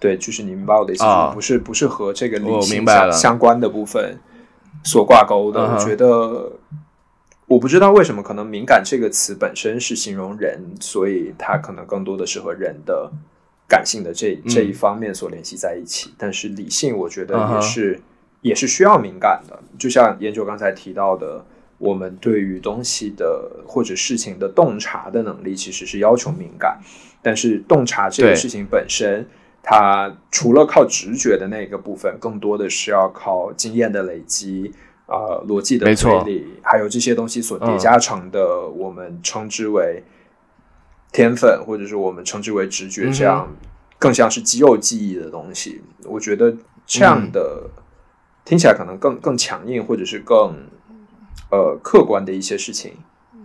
[0.00, 4.16] 对，就是你明白我的意思，啊就是不是不是和这个理我性相明白了相关的部分
[4.84, 5.60] 所挂钩的。
[5.60, 6.52] 嗯我觉得，
[7.48, 13.10] 我不知道为什么，可能敏感这个词本身是形容人，所以它可能更多的是和人的
[13.66, 16.14] 感性的这这一方面所联系在一起。
[16.16, 18.00] 但是理性，我觉得也是、
[18.42, 19.58] 也是需要敏感的。
[19.76, 21.44] 就像研究刚才提到的。
[21.80, 26.76] 我们对于东西的或者事情的洞察的能力，其实是要求敏感，
[27.22, 29.24] 但是洞察这个事情本身，
[29.62, 34.72] 它除了靠直觉的那个部分，更多的是要靠经验的累积，
[35.08, 40.04] 呃，逻辑的推理，还有这些东西所叠加成的，我们称之为
[41.10, 43.48] 天分，或者是我们称之为直觉，这样
[43.98, 45.80] 更像是肌肉记忆的东西。
[46.04, 47.70] 我觉得这样的、
[48.44, 50.54] 听起来可能更更强硬，或者是更
[51.50, 52.92] 呃客观的一些事情，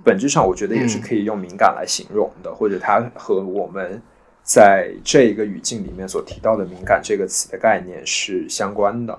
[0.03, 4.01] 本质上我觉得也是可以用敏感来形容的，或者它和我们
[4.41, 9.17] 在这一个语境里面所提到的“敏感”这个词的概念是相关的。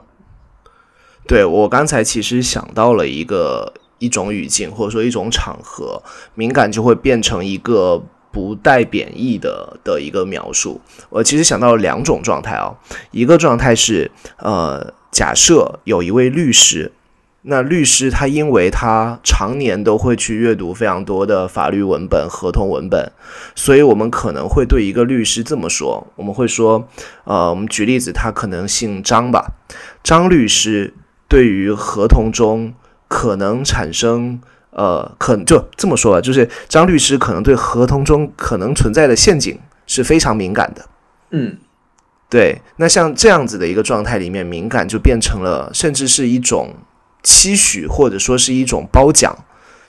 [1.27, 6.03] 对我刚才其实想到了一个一种语境，或者说一种场合，
[6.35, 10.81] 敏感就会变成一个不带贬义的的一个描述。
[11.09, 12.75] 我其实想到了两种状态啊，
[13.11, 16.93] 一个状态是呃，假设有一位律师。
[17.47, 23.13] 那律师他因为他常年都会去阅读非常多的法律文本、合同文本，
[23.55, 26.89] 所以我们可能会对一个律师这么说：我们会说，
[27.25, 29.53] 呃，我们举例子，他可能姓张吧，
[30.03, 30.95] 张律师
[31.29, 32.75] 对于合同中
[33.09, 40.85] 可能产生呃，可就这么说吧，就是张律师可能对合同中可能存在的陷阱是非常敏感的。
[41.31, 41.59] 嗯
[42.29, 46.75] 对，那像这样子的一个状态里面，敏感就变成了，甚至是一种
[47.23, 49.45] 期许，或者说是一种褒奖，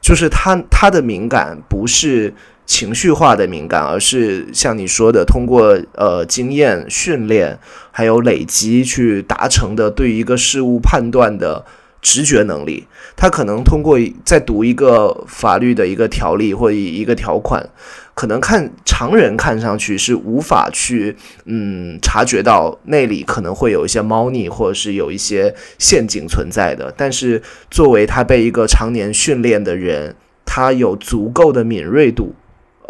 [0.06, 2.32] 就是他他的敏感不是
[2.68, 7.58] 情绪化的敏感，而是像你说的，通过呃经验训练
[7.90, 11.66] 还有累积去达成的对一个事物判断的
[12.04, 12.86] 直觉能力。
[13.16, 17.68] 他可能通过在读一个法律的一个条例或一个条款，
[18.16, 26.92] 可能看常人看上去是无法去嗯察觉到那里可能会有一些猫腻或者是有一些陷阱存在的。
[26.96, 32.34] 但是作为他被一个常年训练的人，他有足够的敏锐度，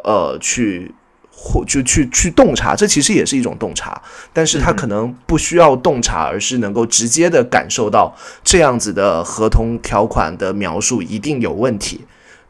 [0.04, 0.94] 呃，去
[1.32, 4.00] 或就去去洞察，这其实也是一种洞察，
[4.32, 12.06] 但是他可能不需要洞察，而是能够直接的感受到这样子的合同条款的描述一定有问题。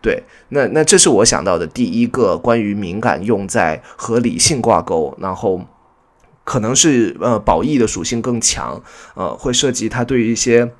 [0.05, 5.61] 对，那那这是我想到的第一个关于敏感用在和理性挂钩，然后
[6.43, 8.83] 可能是呃保益的属性更强，
[9.15, 10.71] 呃会涉及他对于一些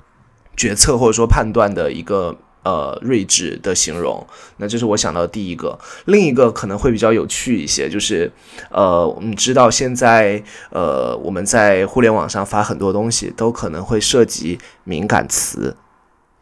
[0.56, 2.36] 决策或者说判断的一个。
[2.66, 5.78] 呃，睿智的形容，那这是我想到第一个。
[6.06, 8.32] 另一个可能会比较有趣一些，就是
[8.72, 15.76] 呃，我们知道现在呃，我们在互联网上发很多东西，都可能会涉及敏感词，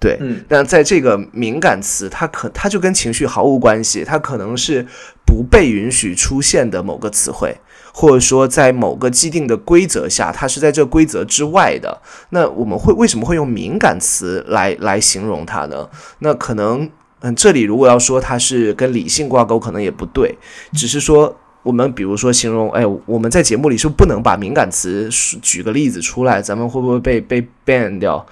[0.05, 0.19] 对。
[0.21, 0.45] 嗯。
[0.47, 4.87] 但在这个敏感词，它可它就跟情绪毫无关系，它可能是
[5.25, 7.57] 不被允许出现的某个词汇。
[7.97, 12.03] 或者说，在某个既定的规则下，它是在这规则之外的。
[12.31, 15.89] 那我们会为什么会用敏感词来来形容它呢？
[16.19, 16.91] 那可能，
[17.21, 20.37] 嗯，这里如果要说它是跟理性挂钩，可能也不对，
[20.73, 21.37] 只是说。
[21.65, 25.09] 我们比如说形容，哎，我们在节目里是不能把敏感词
[25.41, 28.25] 举个例子出来，咱们会不会被被 ban 掉？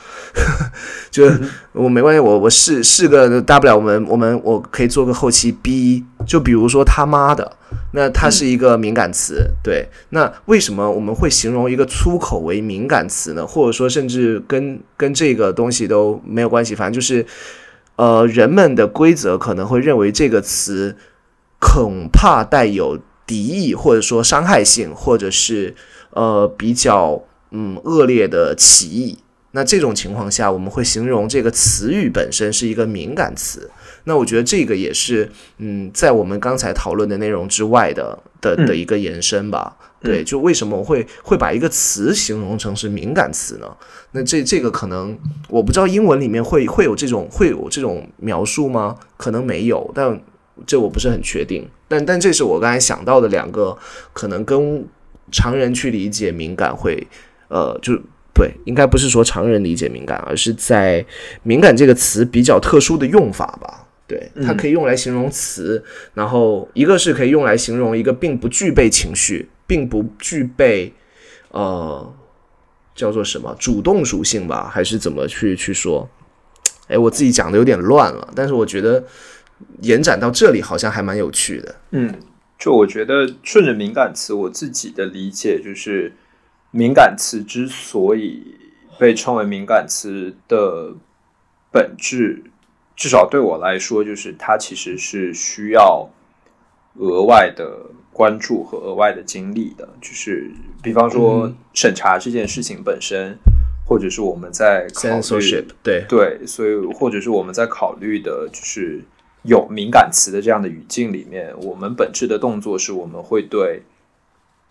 [1.10, 1.30] 就
[1.72, 7.56] 我没关系，我我试试个大不了，我们我们我可以做个后期 B，就比如说他妈的，
[7.92, 9.88] 那它是一个敏感词，对。
[10.10, 13.46] 那为什么我们会形容一个粗口为敏感词呢？
[13.46, 17.24] 或者说甚至跟跟这个东西都没有关系，反正就是，
[17.96, 20.98] 呃，人们的规则可能会认为这个词
[21.58, 22.98] 恐怕带有。
[23.26, 25.74] 敌意或者说伤害性，或者是
[26.10, 29.18] 呃比较嗯恶劣的歧义，
[29.52, 33.70] 那这种情况下，我们会形容这个词语本身是一个敏感词。
[34.04, 39.76] 那我觉得这个也是嗯在我们刚才讨论的内容之外的的的一个延伸吧。
[40.00, 43.76] 对，就为什么我会会把一个词形容成是敏感词呢？
[44.10, 45.16] 那这这个可能
[45.48, 48.96] 我不知道英文里面会会有这种会有这种描述吗？
[49.16, 50.20] 可能没有，但。
[50.66, 53.76] 这我不是很确定，但但这是我刚才想到的两个
[54.14, 54.82] 可能跟
[55.30, 57.06] 常人去理解敏感会，
[57.48, 57.92] 呃，就
[58.32, 61.04] 对，应该不是说常人理解敏感，而是在
[61.42, 63.86] 敏感这个词比较特殊的用法吧。
[64.06, 65.84] 对，它可以用来形容词，
[66.14, 70.92] 然后一个是可以用来形容一个并不具备情绪，并不具备
[71.50, 72.10] 呃
[72.94, 76.08] 叫做什么主动属性吧，还是怎么去去说？
[76.88, 79.04] 哎，我自己讲的有点乱了，但是我觉得。
[79.80, 81.74] 延展到这里好像还蛮有趣的。
[81.90, 82.14] 嗯，
[82.58, 86.12] 就我觉得顺着敏感词，我自己的理解就是，
[86.70, 88.56] 敏感词之所以
[88.98, 90.94] 被称为敏感词的
[91.70, 92.44] 本质，
[92.94, 96.08] 至少对我来说，就是它其实是需要
[96.98, 99.88] 额外的关注和额外的精力的。
[100.00, 100.50] 就是
[100.82, 103.36] 比方说审查这件事情本身，
[103.84, 105.08] 或者是我们在考
[105.38, 109.02] 虑，对对，所以或者是我们在考虑的，就是。
[109.42, 113.82] 有敏感词的这样的语境里面，我们本质的动作是我们会对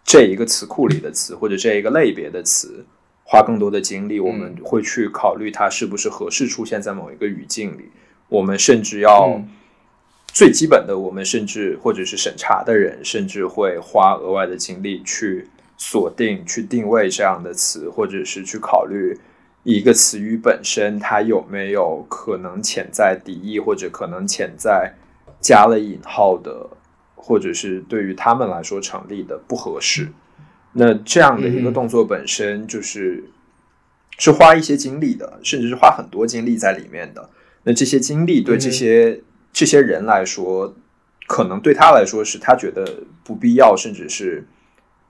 [0.06, 2.86] 这一个词库里的词或者这一个类别的词
[3.24, 4.20] 花更多的精力。
[4.20, 7.90] 我们会去考虑它是不是合适出现在某一个语境里。
[8.30, 9.42] 我们甚至要
[10.28, 19.20] 最基本的，我们甚至或者是审查的人，甚至会花额外的精力去锁定、去定位这样的词，或者是去考虑。
[19.64, 24.91] 一个词语本身，它有没有可能潜在敌意，或者可能潜在
[25.39, 26.68] 加了引号的，
[27.14, 30.09] 或者是对于他们来说成立的不合适？
[30.74, 33.24] 那这样的一个动作本身就是
[34.18, 37.30] 是花一些精力的，甚至是花很多精力在里面的。
[37.64, 39.22] 那这些精力对这些
[39.53, 40.76] 这些人来说，
[41.28, 44.47] 可能对他来说是他觉得不必要，甚至是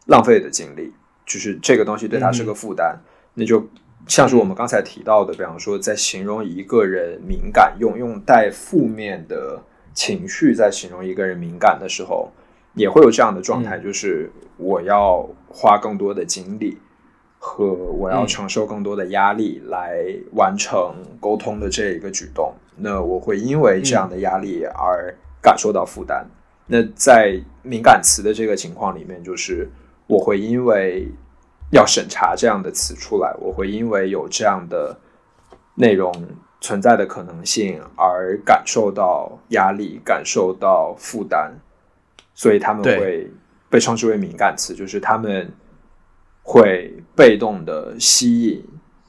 [0.08, 0.92] 浪费的精力，
[1.26, 3.00] 就是这个东西对他是个负担，
[3.36, 3.66] 那就。
[4.08, 9.62] 像是我们刚才提到的，比方说，在形容一个人敏感，用用带负面的
[9.94, 12.30] 情绪在形容一个人敏感的时候，
[12.74, 16.78] 也会有这样的状态，就是我要花更多的精力
[17.40, 22.54] 和我要承受更多的压力来完成沟通的这一个举动。
[22.76, 26.26] 那我会因为这样的压力而感受到负担。
[26.66, 29.70] 那在敏感词的这个情况里面，就是
[30.08, 31.08] 我会因为。
[31.72, 34.98] 要审查这样的词出来，我会因为有这样的
[35.76, 36.14] 内容
[36.60, 41.52] 存在的可能性而感受到压力，感受到负担，
[42.36, 43.32] 所以他们会
[43.70, 45.50] 被称之为敏感词，就是他们
[46.44, 48.64] 会被动的吸引，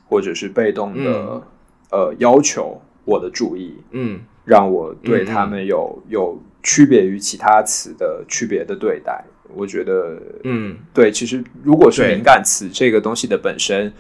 [0.09, 1.43] 或者是被动的
[1.91, 9.25] 呃要求我的注意，嗯，让我对他们有有区别于其他词的区别的对待。
[9.55, 13.93] 我觉得，嗯，对，其实如果是敏感词这个东西的本身，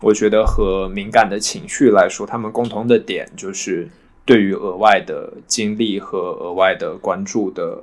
[0.00, 3.88] 我觉得和敏感的情绪来说，他们共同的点就是
[4.24, 7.78] 对于额外的精力和额外的关注的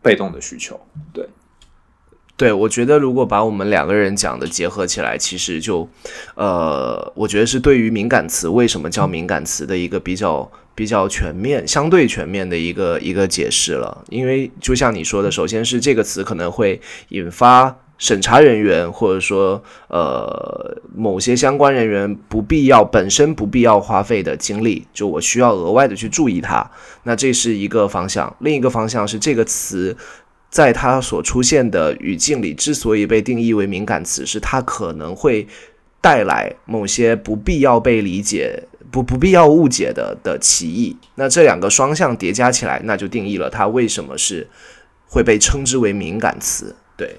[0.00, 0.80] 被动的需求。
[1.12, 1.28] 对，
[2.36, 5.88] 对，我觉得如果把我们两个人讲的结合起来，其实就，
[6.34, 14.04] 呃，我觉得是对于敏感词为什么叫敏感词的一个比较比较全面、相对全面的一个一个解释了。
[14.08, 26.68] 因为就像你说的，首先是这个词可能会引发审查人员或者说呃某些相关人员不必要本身不必要花费的精力，就我需要额外的去注意它。
[27.04, 29.96] 那这是一个方向，另一个方向是这个词。
[30.50, 35.48] 在它所出现的语境里，之所以被定义为敏感词，是它可能会
[35.98, 38.62] 带来某些不必要被理解、
[38.92, 40.96] 不不必要误解的的歧义。
[41.16, 44.46] 那这两个双向叠加起来，那就定义了它为什么是
[45.08, 47.16] 会被称之为敏感词，对，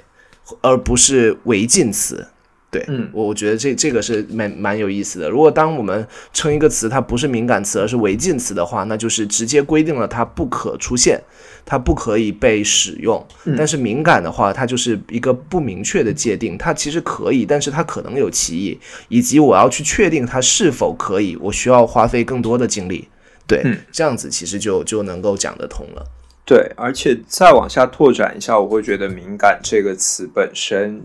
[0.61, 2.27] 而不是违禁词。
[2.69, 5.29] 对，嗯，我我觉得这这个是蛮蛮有意思的。
[5.29, 11.21] 如果当我们称一个词它不是敏感词，而是违禁词的话，那就是直接规定了它不可出现，
[11.65, 13.25] 它不可以被使用。
[13.57, 23.07] 但是敏感的话，它就是一个不明确的界定，它其实可以，但是它可能有歧义，以及我要去确定它是否可以，我需要花费更多的精力。
[23.47, 26.05] 对，这样子其实就就能够讲得通了。
[26.45, 31.01] 对，而且再往下拓展一下，我会觉得“敏感”这个词本身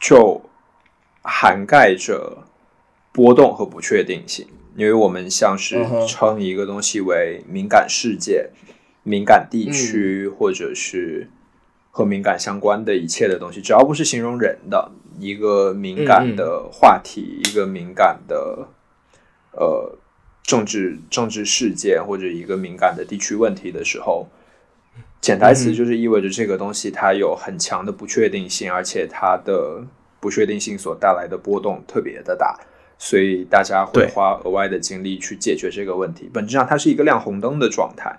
[0.00, 0.42] 就。
[1.22, 2.44] 涵盖着
[3.12, 8.48] 波动和不确定性，因为我们像是称一个东西为敏感事件、
[9.02, 11.28] 敏感地区，或者是
[11.90, 18.68] 和敏感相关的一切的东西，只要不是形容人的一个敏感的话题、一个敏感的
[19.52, 19.98] 呃
[20.42, 24.28] 政治政治事件或者一个敏感的地区问题的时候，
[25.20, 29.84] 潜台词就是意味着这个东西它有很强的不确定性，而且它的。
[30.22, 32.54] 不确定性所带来的波动特别的大，
[32.98, 36.28] 所以大家会花额外的精力去解决这个问题。
[36.30, 38.14] 本质上，它是一个亮红灯的状态。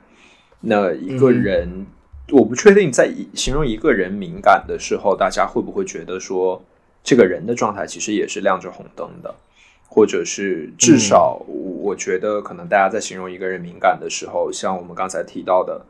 [0.61, 1.85] 那一个人，
[2.29, 6.63] 我不确定在形容一个人敏感的时候，大家会不会觉得说，
[7.03, 9.35] 这个人的状态其实也是亮着红灯的，
[9.89, 15.85] 或者是至少，我觉得可能大家在形容一个人敏感的时候，像我们刚才提到的，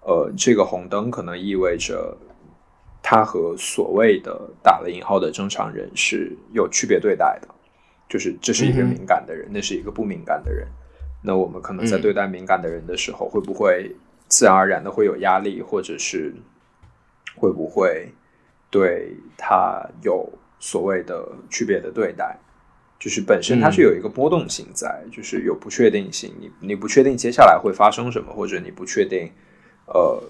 [0.00, 2.16] 呃，这个红灯可能意味着。
[3.04, 7.48] 他和所谓的打了引号的正常人是有区别对待的，
[8.08, 10.68] 就是这是一个敏感的人，那是一个不敏感的人。
[11.20, 13.90] 那我们可能在对待敏感的人的时候，会不会
[14.32, 16.34] 自然而然的会有压力，或者是
[17.36, 18.08] 会不会
[18.70, 22.38] 对他有所谓的区别的对待？
[22.98, 26.32] 就是本身它是有一个波动性在，就是有不确定性。
[26.40, 29.30] 你你不确定接下来会发生什么，或者你不确定
[29.86, 30.22] 呃。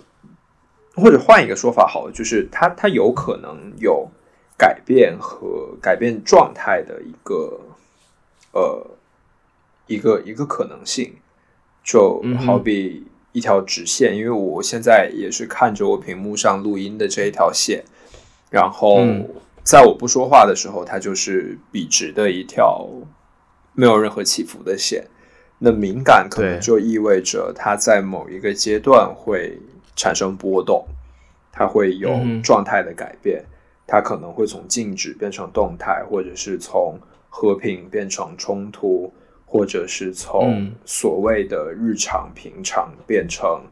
[0.94, 4.10] 或者换一个说法，好，就是它它有可能有
[4.58, 7.58] 改变和改变状态的一个
[8.52, 8.86] 呃
[9.86, 11.14] 一个一个可能性，
[11.82, 17.84] 就好比一条直线，因为我现在也是看着我屏幕上录音的这一条线，
[18.50, 19.00] 然后
[19.62, 22.88] 在我不说话的时候，它就是笔直的一条
[23.74, 25.06] 没有任何起伏的线。
[25.58, 29.58] 那敏感可能就意味着它在某一个阶段会。
[29.94, 30.86] 产生波动，
[31.52, 32.08] 它会有
[32.42, 33.44] 状态的改变，
[33.86, 39.12] 它可能会从静止变成动态，或者是从和平变成冲突，
[39.52, 43.62] 或者是从所谓的日常平常变成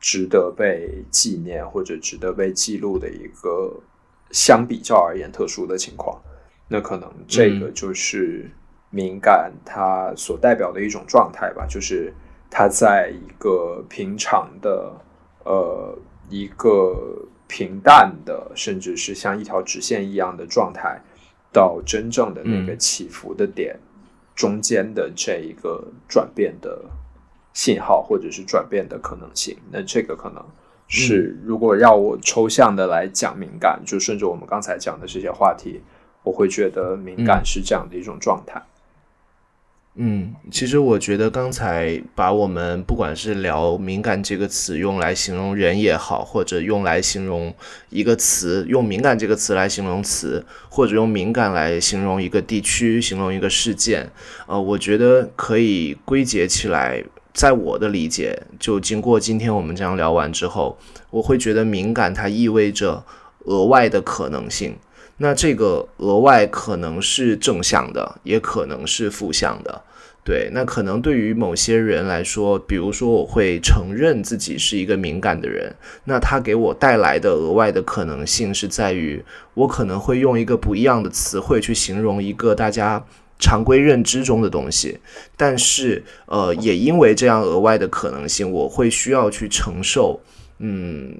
[0.00, 3.78] 值得被纪念或者值得被记录的一个
[4.30, 6.18] 相比较而言特殊的情况。
[6.66, 8.50] 那可能这个就是
[8.88, 12.14] 敏感它所代表的一种状态吧，就是
[12.50, 14.92] 它在一个平常的。
[15.44, 15.96] 呃，
[16.28, 21.00] 一个平淡的，甚至是像一条直线一样的状态，
[21.50, 23.74] 到真正的那个起伏的点
[24.38, 26.84] 中间的这一个转变的
[27.52, 30.40] 信号，或者是转变的可能性，那这个可能
[30.86, 35.82] 是如果要我抽象的来讲敏感，就顺着我们刚才讲的这些话题，
[36.22, 38.62] 我会觉得敏感是这样的一种状态。
[38.62, 38.77] 嗯，
[40.00, 47.52] 嗯其实我觉得刚才把我们不管是聊敏感这个词用来形容人也好，或者用来形容
[47.90, 54.08] 一个词，用敏感这个词来形容词，或者用敏感来形容一个地区、形容一个事件，
[54.46, 57.02] 呃，我觉得可以归结起来，
[57.34, 60.78] 在我的理解，就经过今天我们这样聊完之后，
[61.10, 63.04] 我会觉得敏感它意味着
[63.46, 64.76] 额外的可能性。
[65.18, 69.82] 那这个额外可能是正向的，也可能是负向的。
[70.24, 83.02] 对，那可能对于某些人来说，比如说我会承认自己是一个敏感的人，那他给我带来的额外的可能性是在于，我可能会用一个不一样的词汇去形容一个大家
[83.38, 84.98] 常规认知中的东西，
[85.34, 90.20] 但是呃，也因为这样额外的可能性，我会需要去承受，
[90.58, 91.16] 嗯。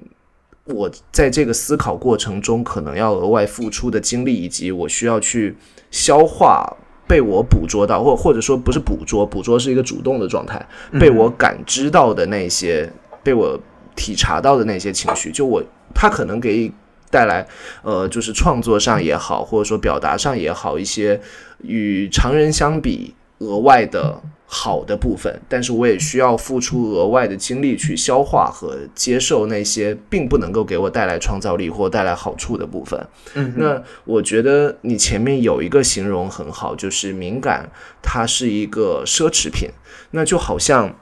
[0.73, 5.55] 我在这个思考过程中可能要额外付出的精力，以及我需要去
[5.91, 10.63] 消化被我捕捉到，或或者说不是捕捉，捕捉是一个主动的状态，
[10.99, 12.91] 被我感知到的那些，
[13.23, 13.59] 被我
[13.95, 15.63] 体察到的那些情绪，就我
[15.93, 16.71] 他可能给
[17.09, 17.47] 带来，
[17.81, 21.19] 呃，就是创作上也好，或者说表达上也好，一些
[21.63, 24.21] 与常人相比额外的。
[24.51, 32.99] 好的部分，但是我也需要付出额外的精力去消化和接受那些并不能够给我带来创造力或带来好处的部分。
[33.35, 37.69] 嗯，那我觉得你前面有一个形容很好，就是敏感，
[38.01, 39.69] 它是一个奢侈品，
[40.09, 40.95] 那就好像。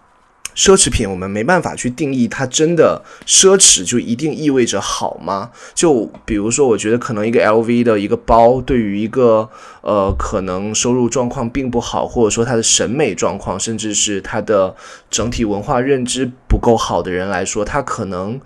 [0.57, 5.51] 奢侈品，我们没办法去定义它真的奢侈就一定意味着好吗？
[5.75, 9.47] 就比如说，我觉得可能一个 LV 的一个包，对于一个
[9.81, 14.75] 呃可能收入状况并不好，或者说他的审美状况，甚至是他的
[15.11, 18.41] 整体文化认知不够好的人来说，他可能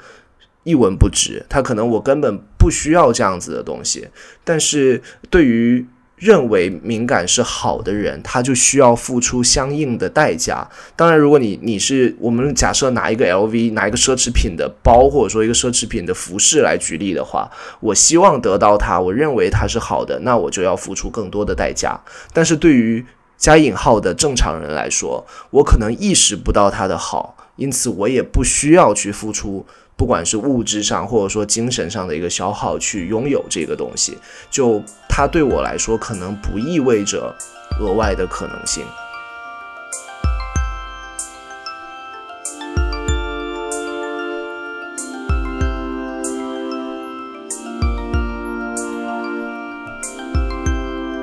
[0.64, 4.10] 一文不值，他可能我根本不需要这样子的东西。
[4.44, 5.88] 但是对于
[6.22, 10.70] 认为敏感是好的人，他就需要付出相应的代价。
[10.96, 17.50] 当然，如果你你是我们假设拿一个 LV，拿一个奢侈品的包，或者说一个奢侈品的服饰来举例的话，
[17.80, 22.00] 我希望得到它，我认为它是好的，那我就要付出更多的代价。
[22.32, 23.04] 但是对于
[23.36, 29.66] 加引号的正常人来说，我可能意识不到它的好，因此我也不需要去付出。
[29.96, 34.18] 不管是物质上或者说精神上的一个消耗，去拥有这个东西，
[34.50, 37.36] 就它对我来说可能不意味着
[37.80, 38.84] 额外的可能性。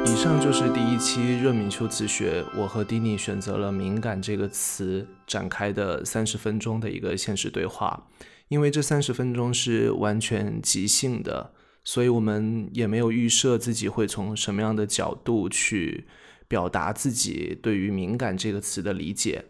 [0.05, 8.01] 以上就是第一期热敏修辞学，我和丁尼选择了“敏感”这个词展开的三十分钟的一个现实对话。
[8.49, 11.53] 因为这三十分钟是完全即兴的，
[11.85, 16.07] 所以我们也没有预设自己会从什么样的角度去
[16.49, 19.45] 表达自己对于“敏感”这个词的理解。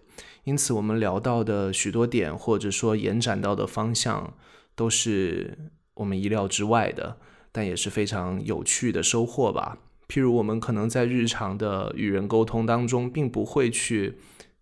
[0.45, 4.35] 因此，我们聊到的许多点，或者说延展到的方向，
[4.75, 7.19] 都是我们意料之外的，
[7.53, 9.79] 但也是非常有趣的收获吧。
[10.09, 14.19] 譬如，我们可能在日常的与人沟通当中，并不会去。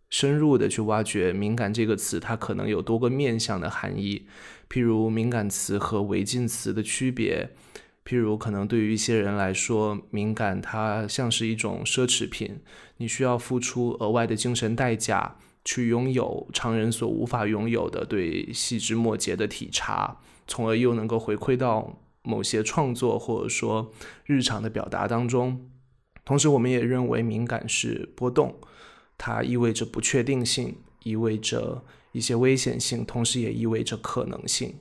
[0.09, 4.27] 深入的去挖掘“敏感”这个词，它可能有多个面向的含义。
[4.69, 7.51] 譬如敏感词和违禁词的区别，
[8.05, 12.61] 譬如可能对于一些人来说，敏感它像是一种奢侈品，
[12.99, 23.93] 你需要付出额外的精神代价去拥有常人所无法拥有的对细枝末节的体察，从而又能够回馈到某些创作或者说
[24.25, 25.69] 日常的表达当中。
[26.25, 28.57] 同时，我们也认为敏感是波动。
[29.19, 34.75] 它意味着不确定性，意味着一些危险性，同时也意味着可能性。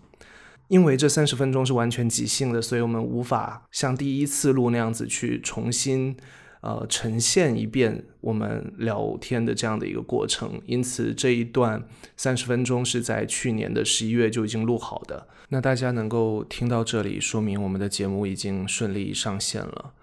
[0.67, 6.17] 因为这三十分钟是完全即兴的，所以我们无法像第一次录那样子去重新
[6.61, 10.59] 呃呈现一遍我们聊天的这样的一个过程。
[10.65, 15.27] 因此，这一段三十分钟是在去年的十一月就已经录好的。
[15.49, 19.93] 那大家能够听到这里，说明我们的节目已经顺利上线了。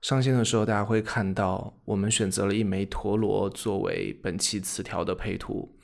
[0.00, 5.76] 上线的时候，大家会看到我们选择了一枚陀螺作为本期词条的配图。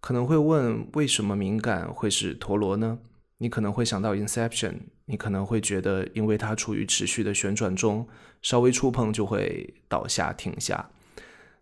[0.00, 2.98] 可能会问，为什么敏感会是陀螺呢？
[3.38, 4.74] 你可能会想到 Inception，
[5.06, 8.06] 你可能会觉得，因为它处于持续的旋转中，
[8.42, 10.90] 稍微触碰就会倒下停下。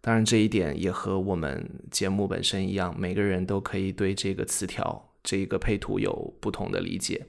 [0.02, 5.08] 当然，这一点也和我们节目本身一样，每个人都可以对这个词条。
[5.22, 7.24] 这一个配图有不同的理解，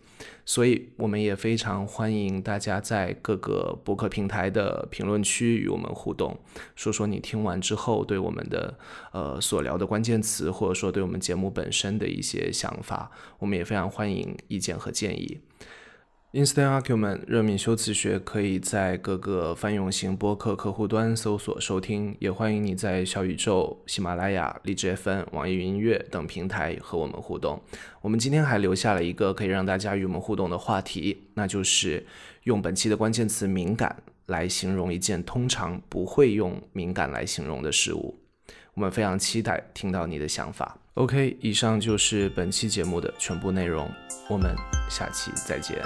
[0.46, 6.38] 所以我们也非常欢迎大家在各个博客平台的评论区与我们互动，
[6.76, 8.78] 说说你听完之后对我们的
[9.12, 15.40] 呃所聊的关键词，或者说对我们节目本身的一些想法，我们也非常欢迎意见和建议。
[16.34, 27.62] Instant Argument 热敏修辞学可以在各个泛用型播客客户端搜索收听，也欢迎你在小宇宙、喜马拉雅、荔枝 FM、网易云音乐等平台和我们互动。
[28.02, 32.04] 我们今天还留下了一个可以让大家与我们互动的话题，那就是
[32.46, 38.20] 用本期的关键词“敏感”来形容一件通常不会用“敏感”来形容的事物。
[38.74, 40.80] 我们非常期待听到你的想法。
[40.96, 43.88] OK，以上就是本期节目的全部内容，
[44.32, 44.56] 我们
[44.90, 45.78] 下期再见。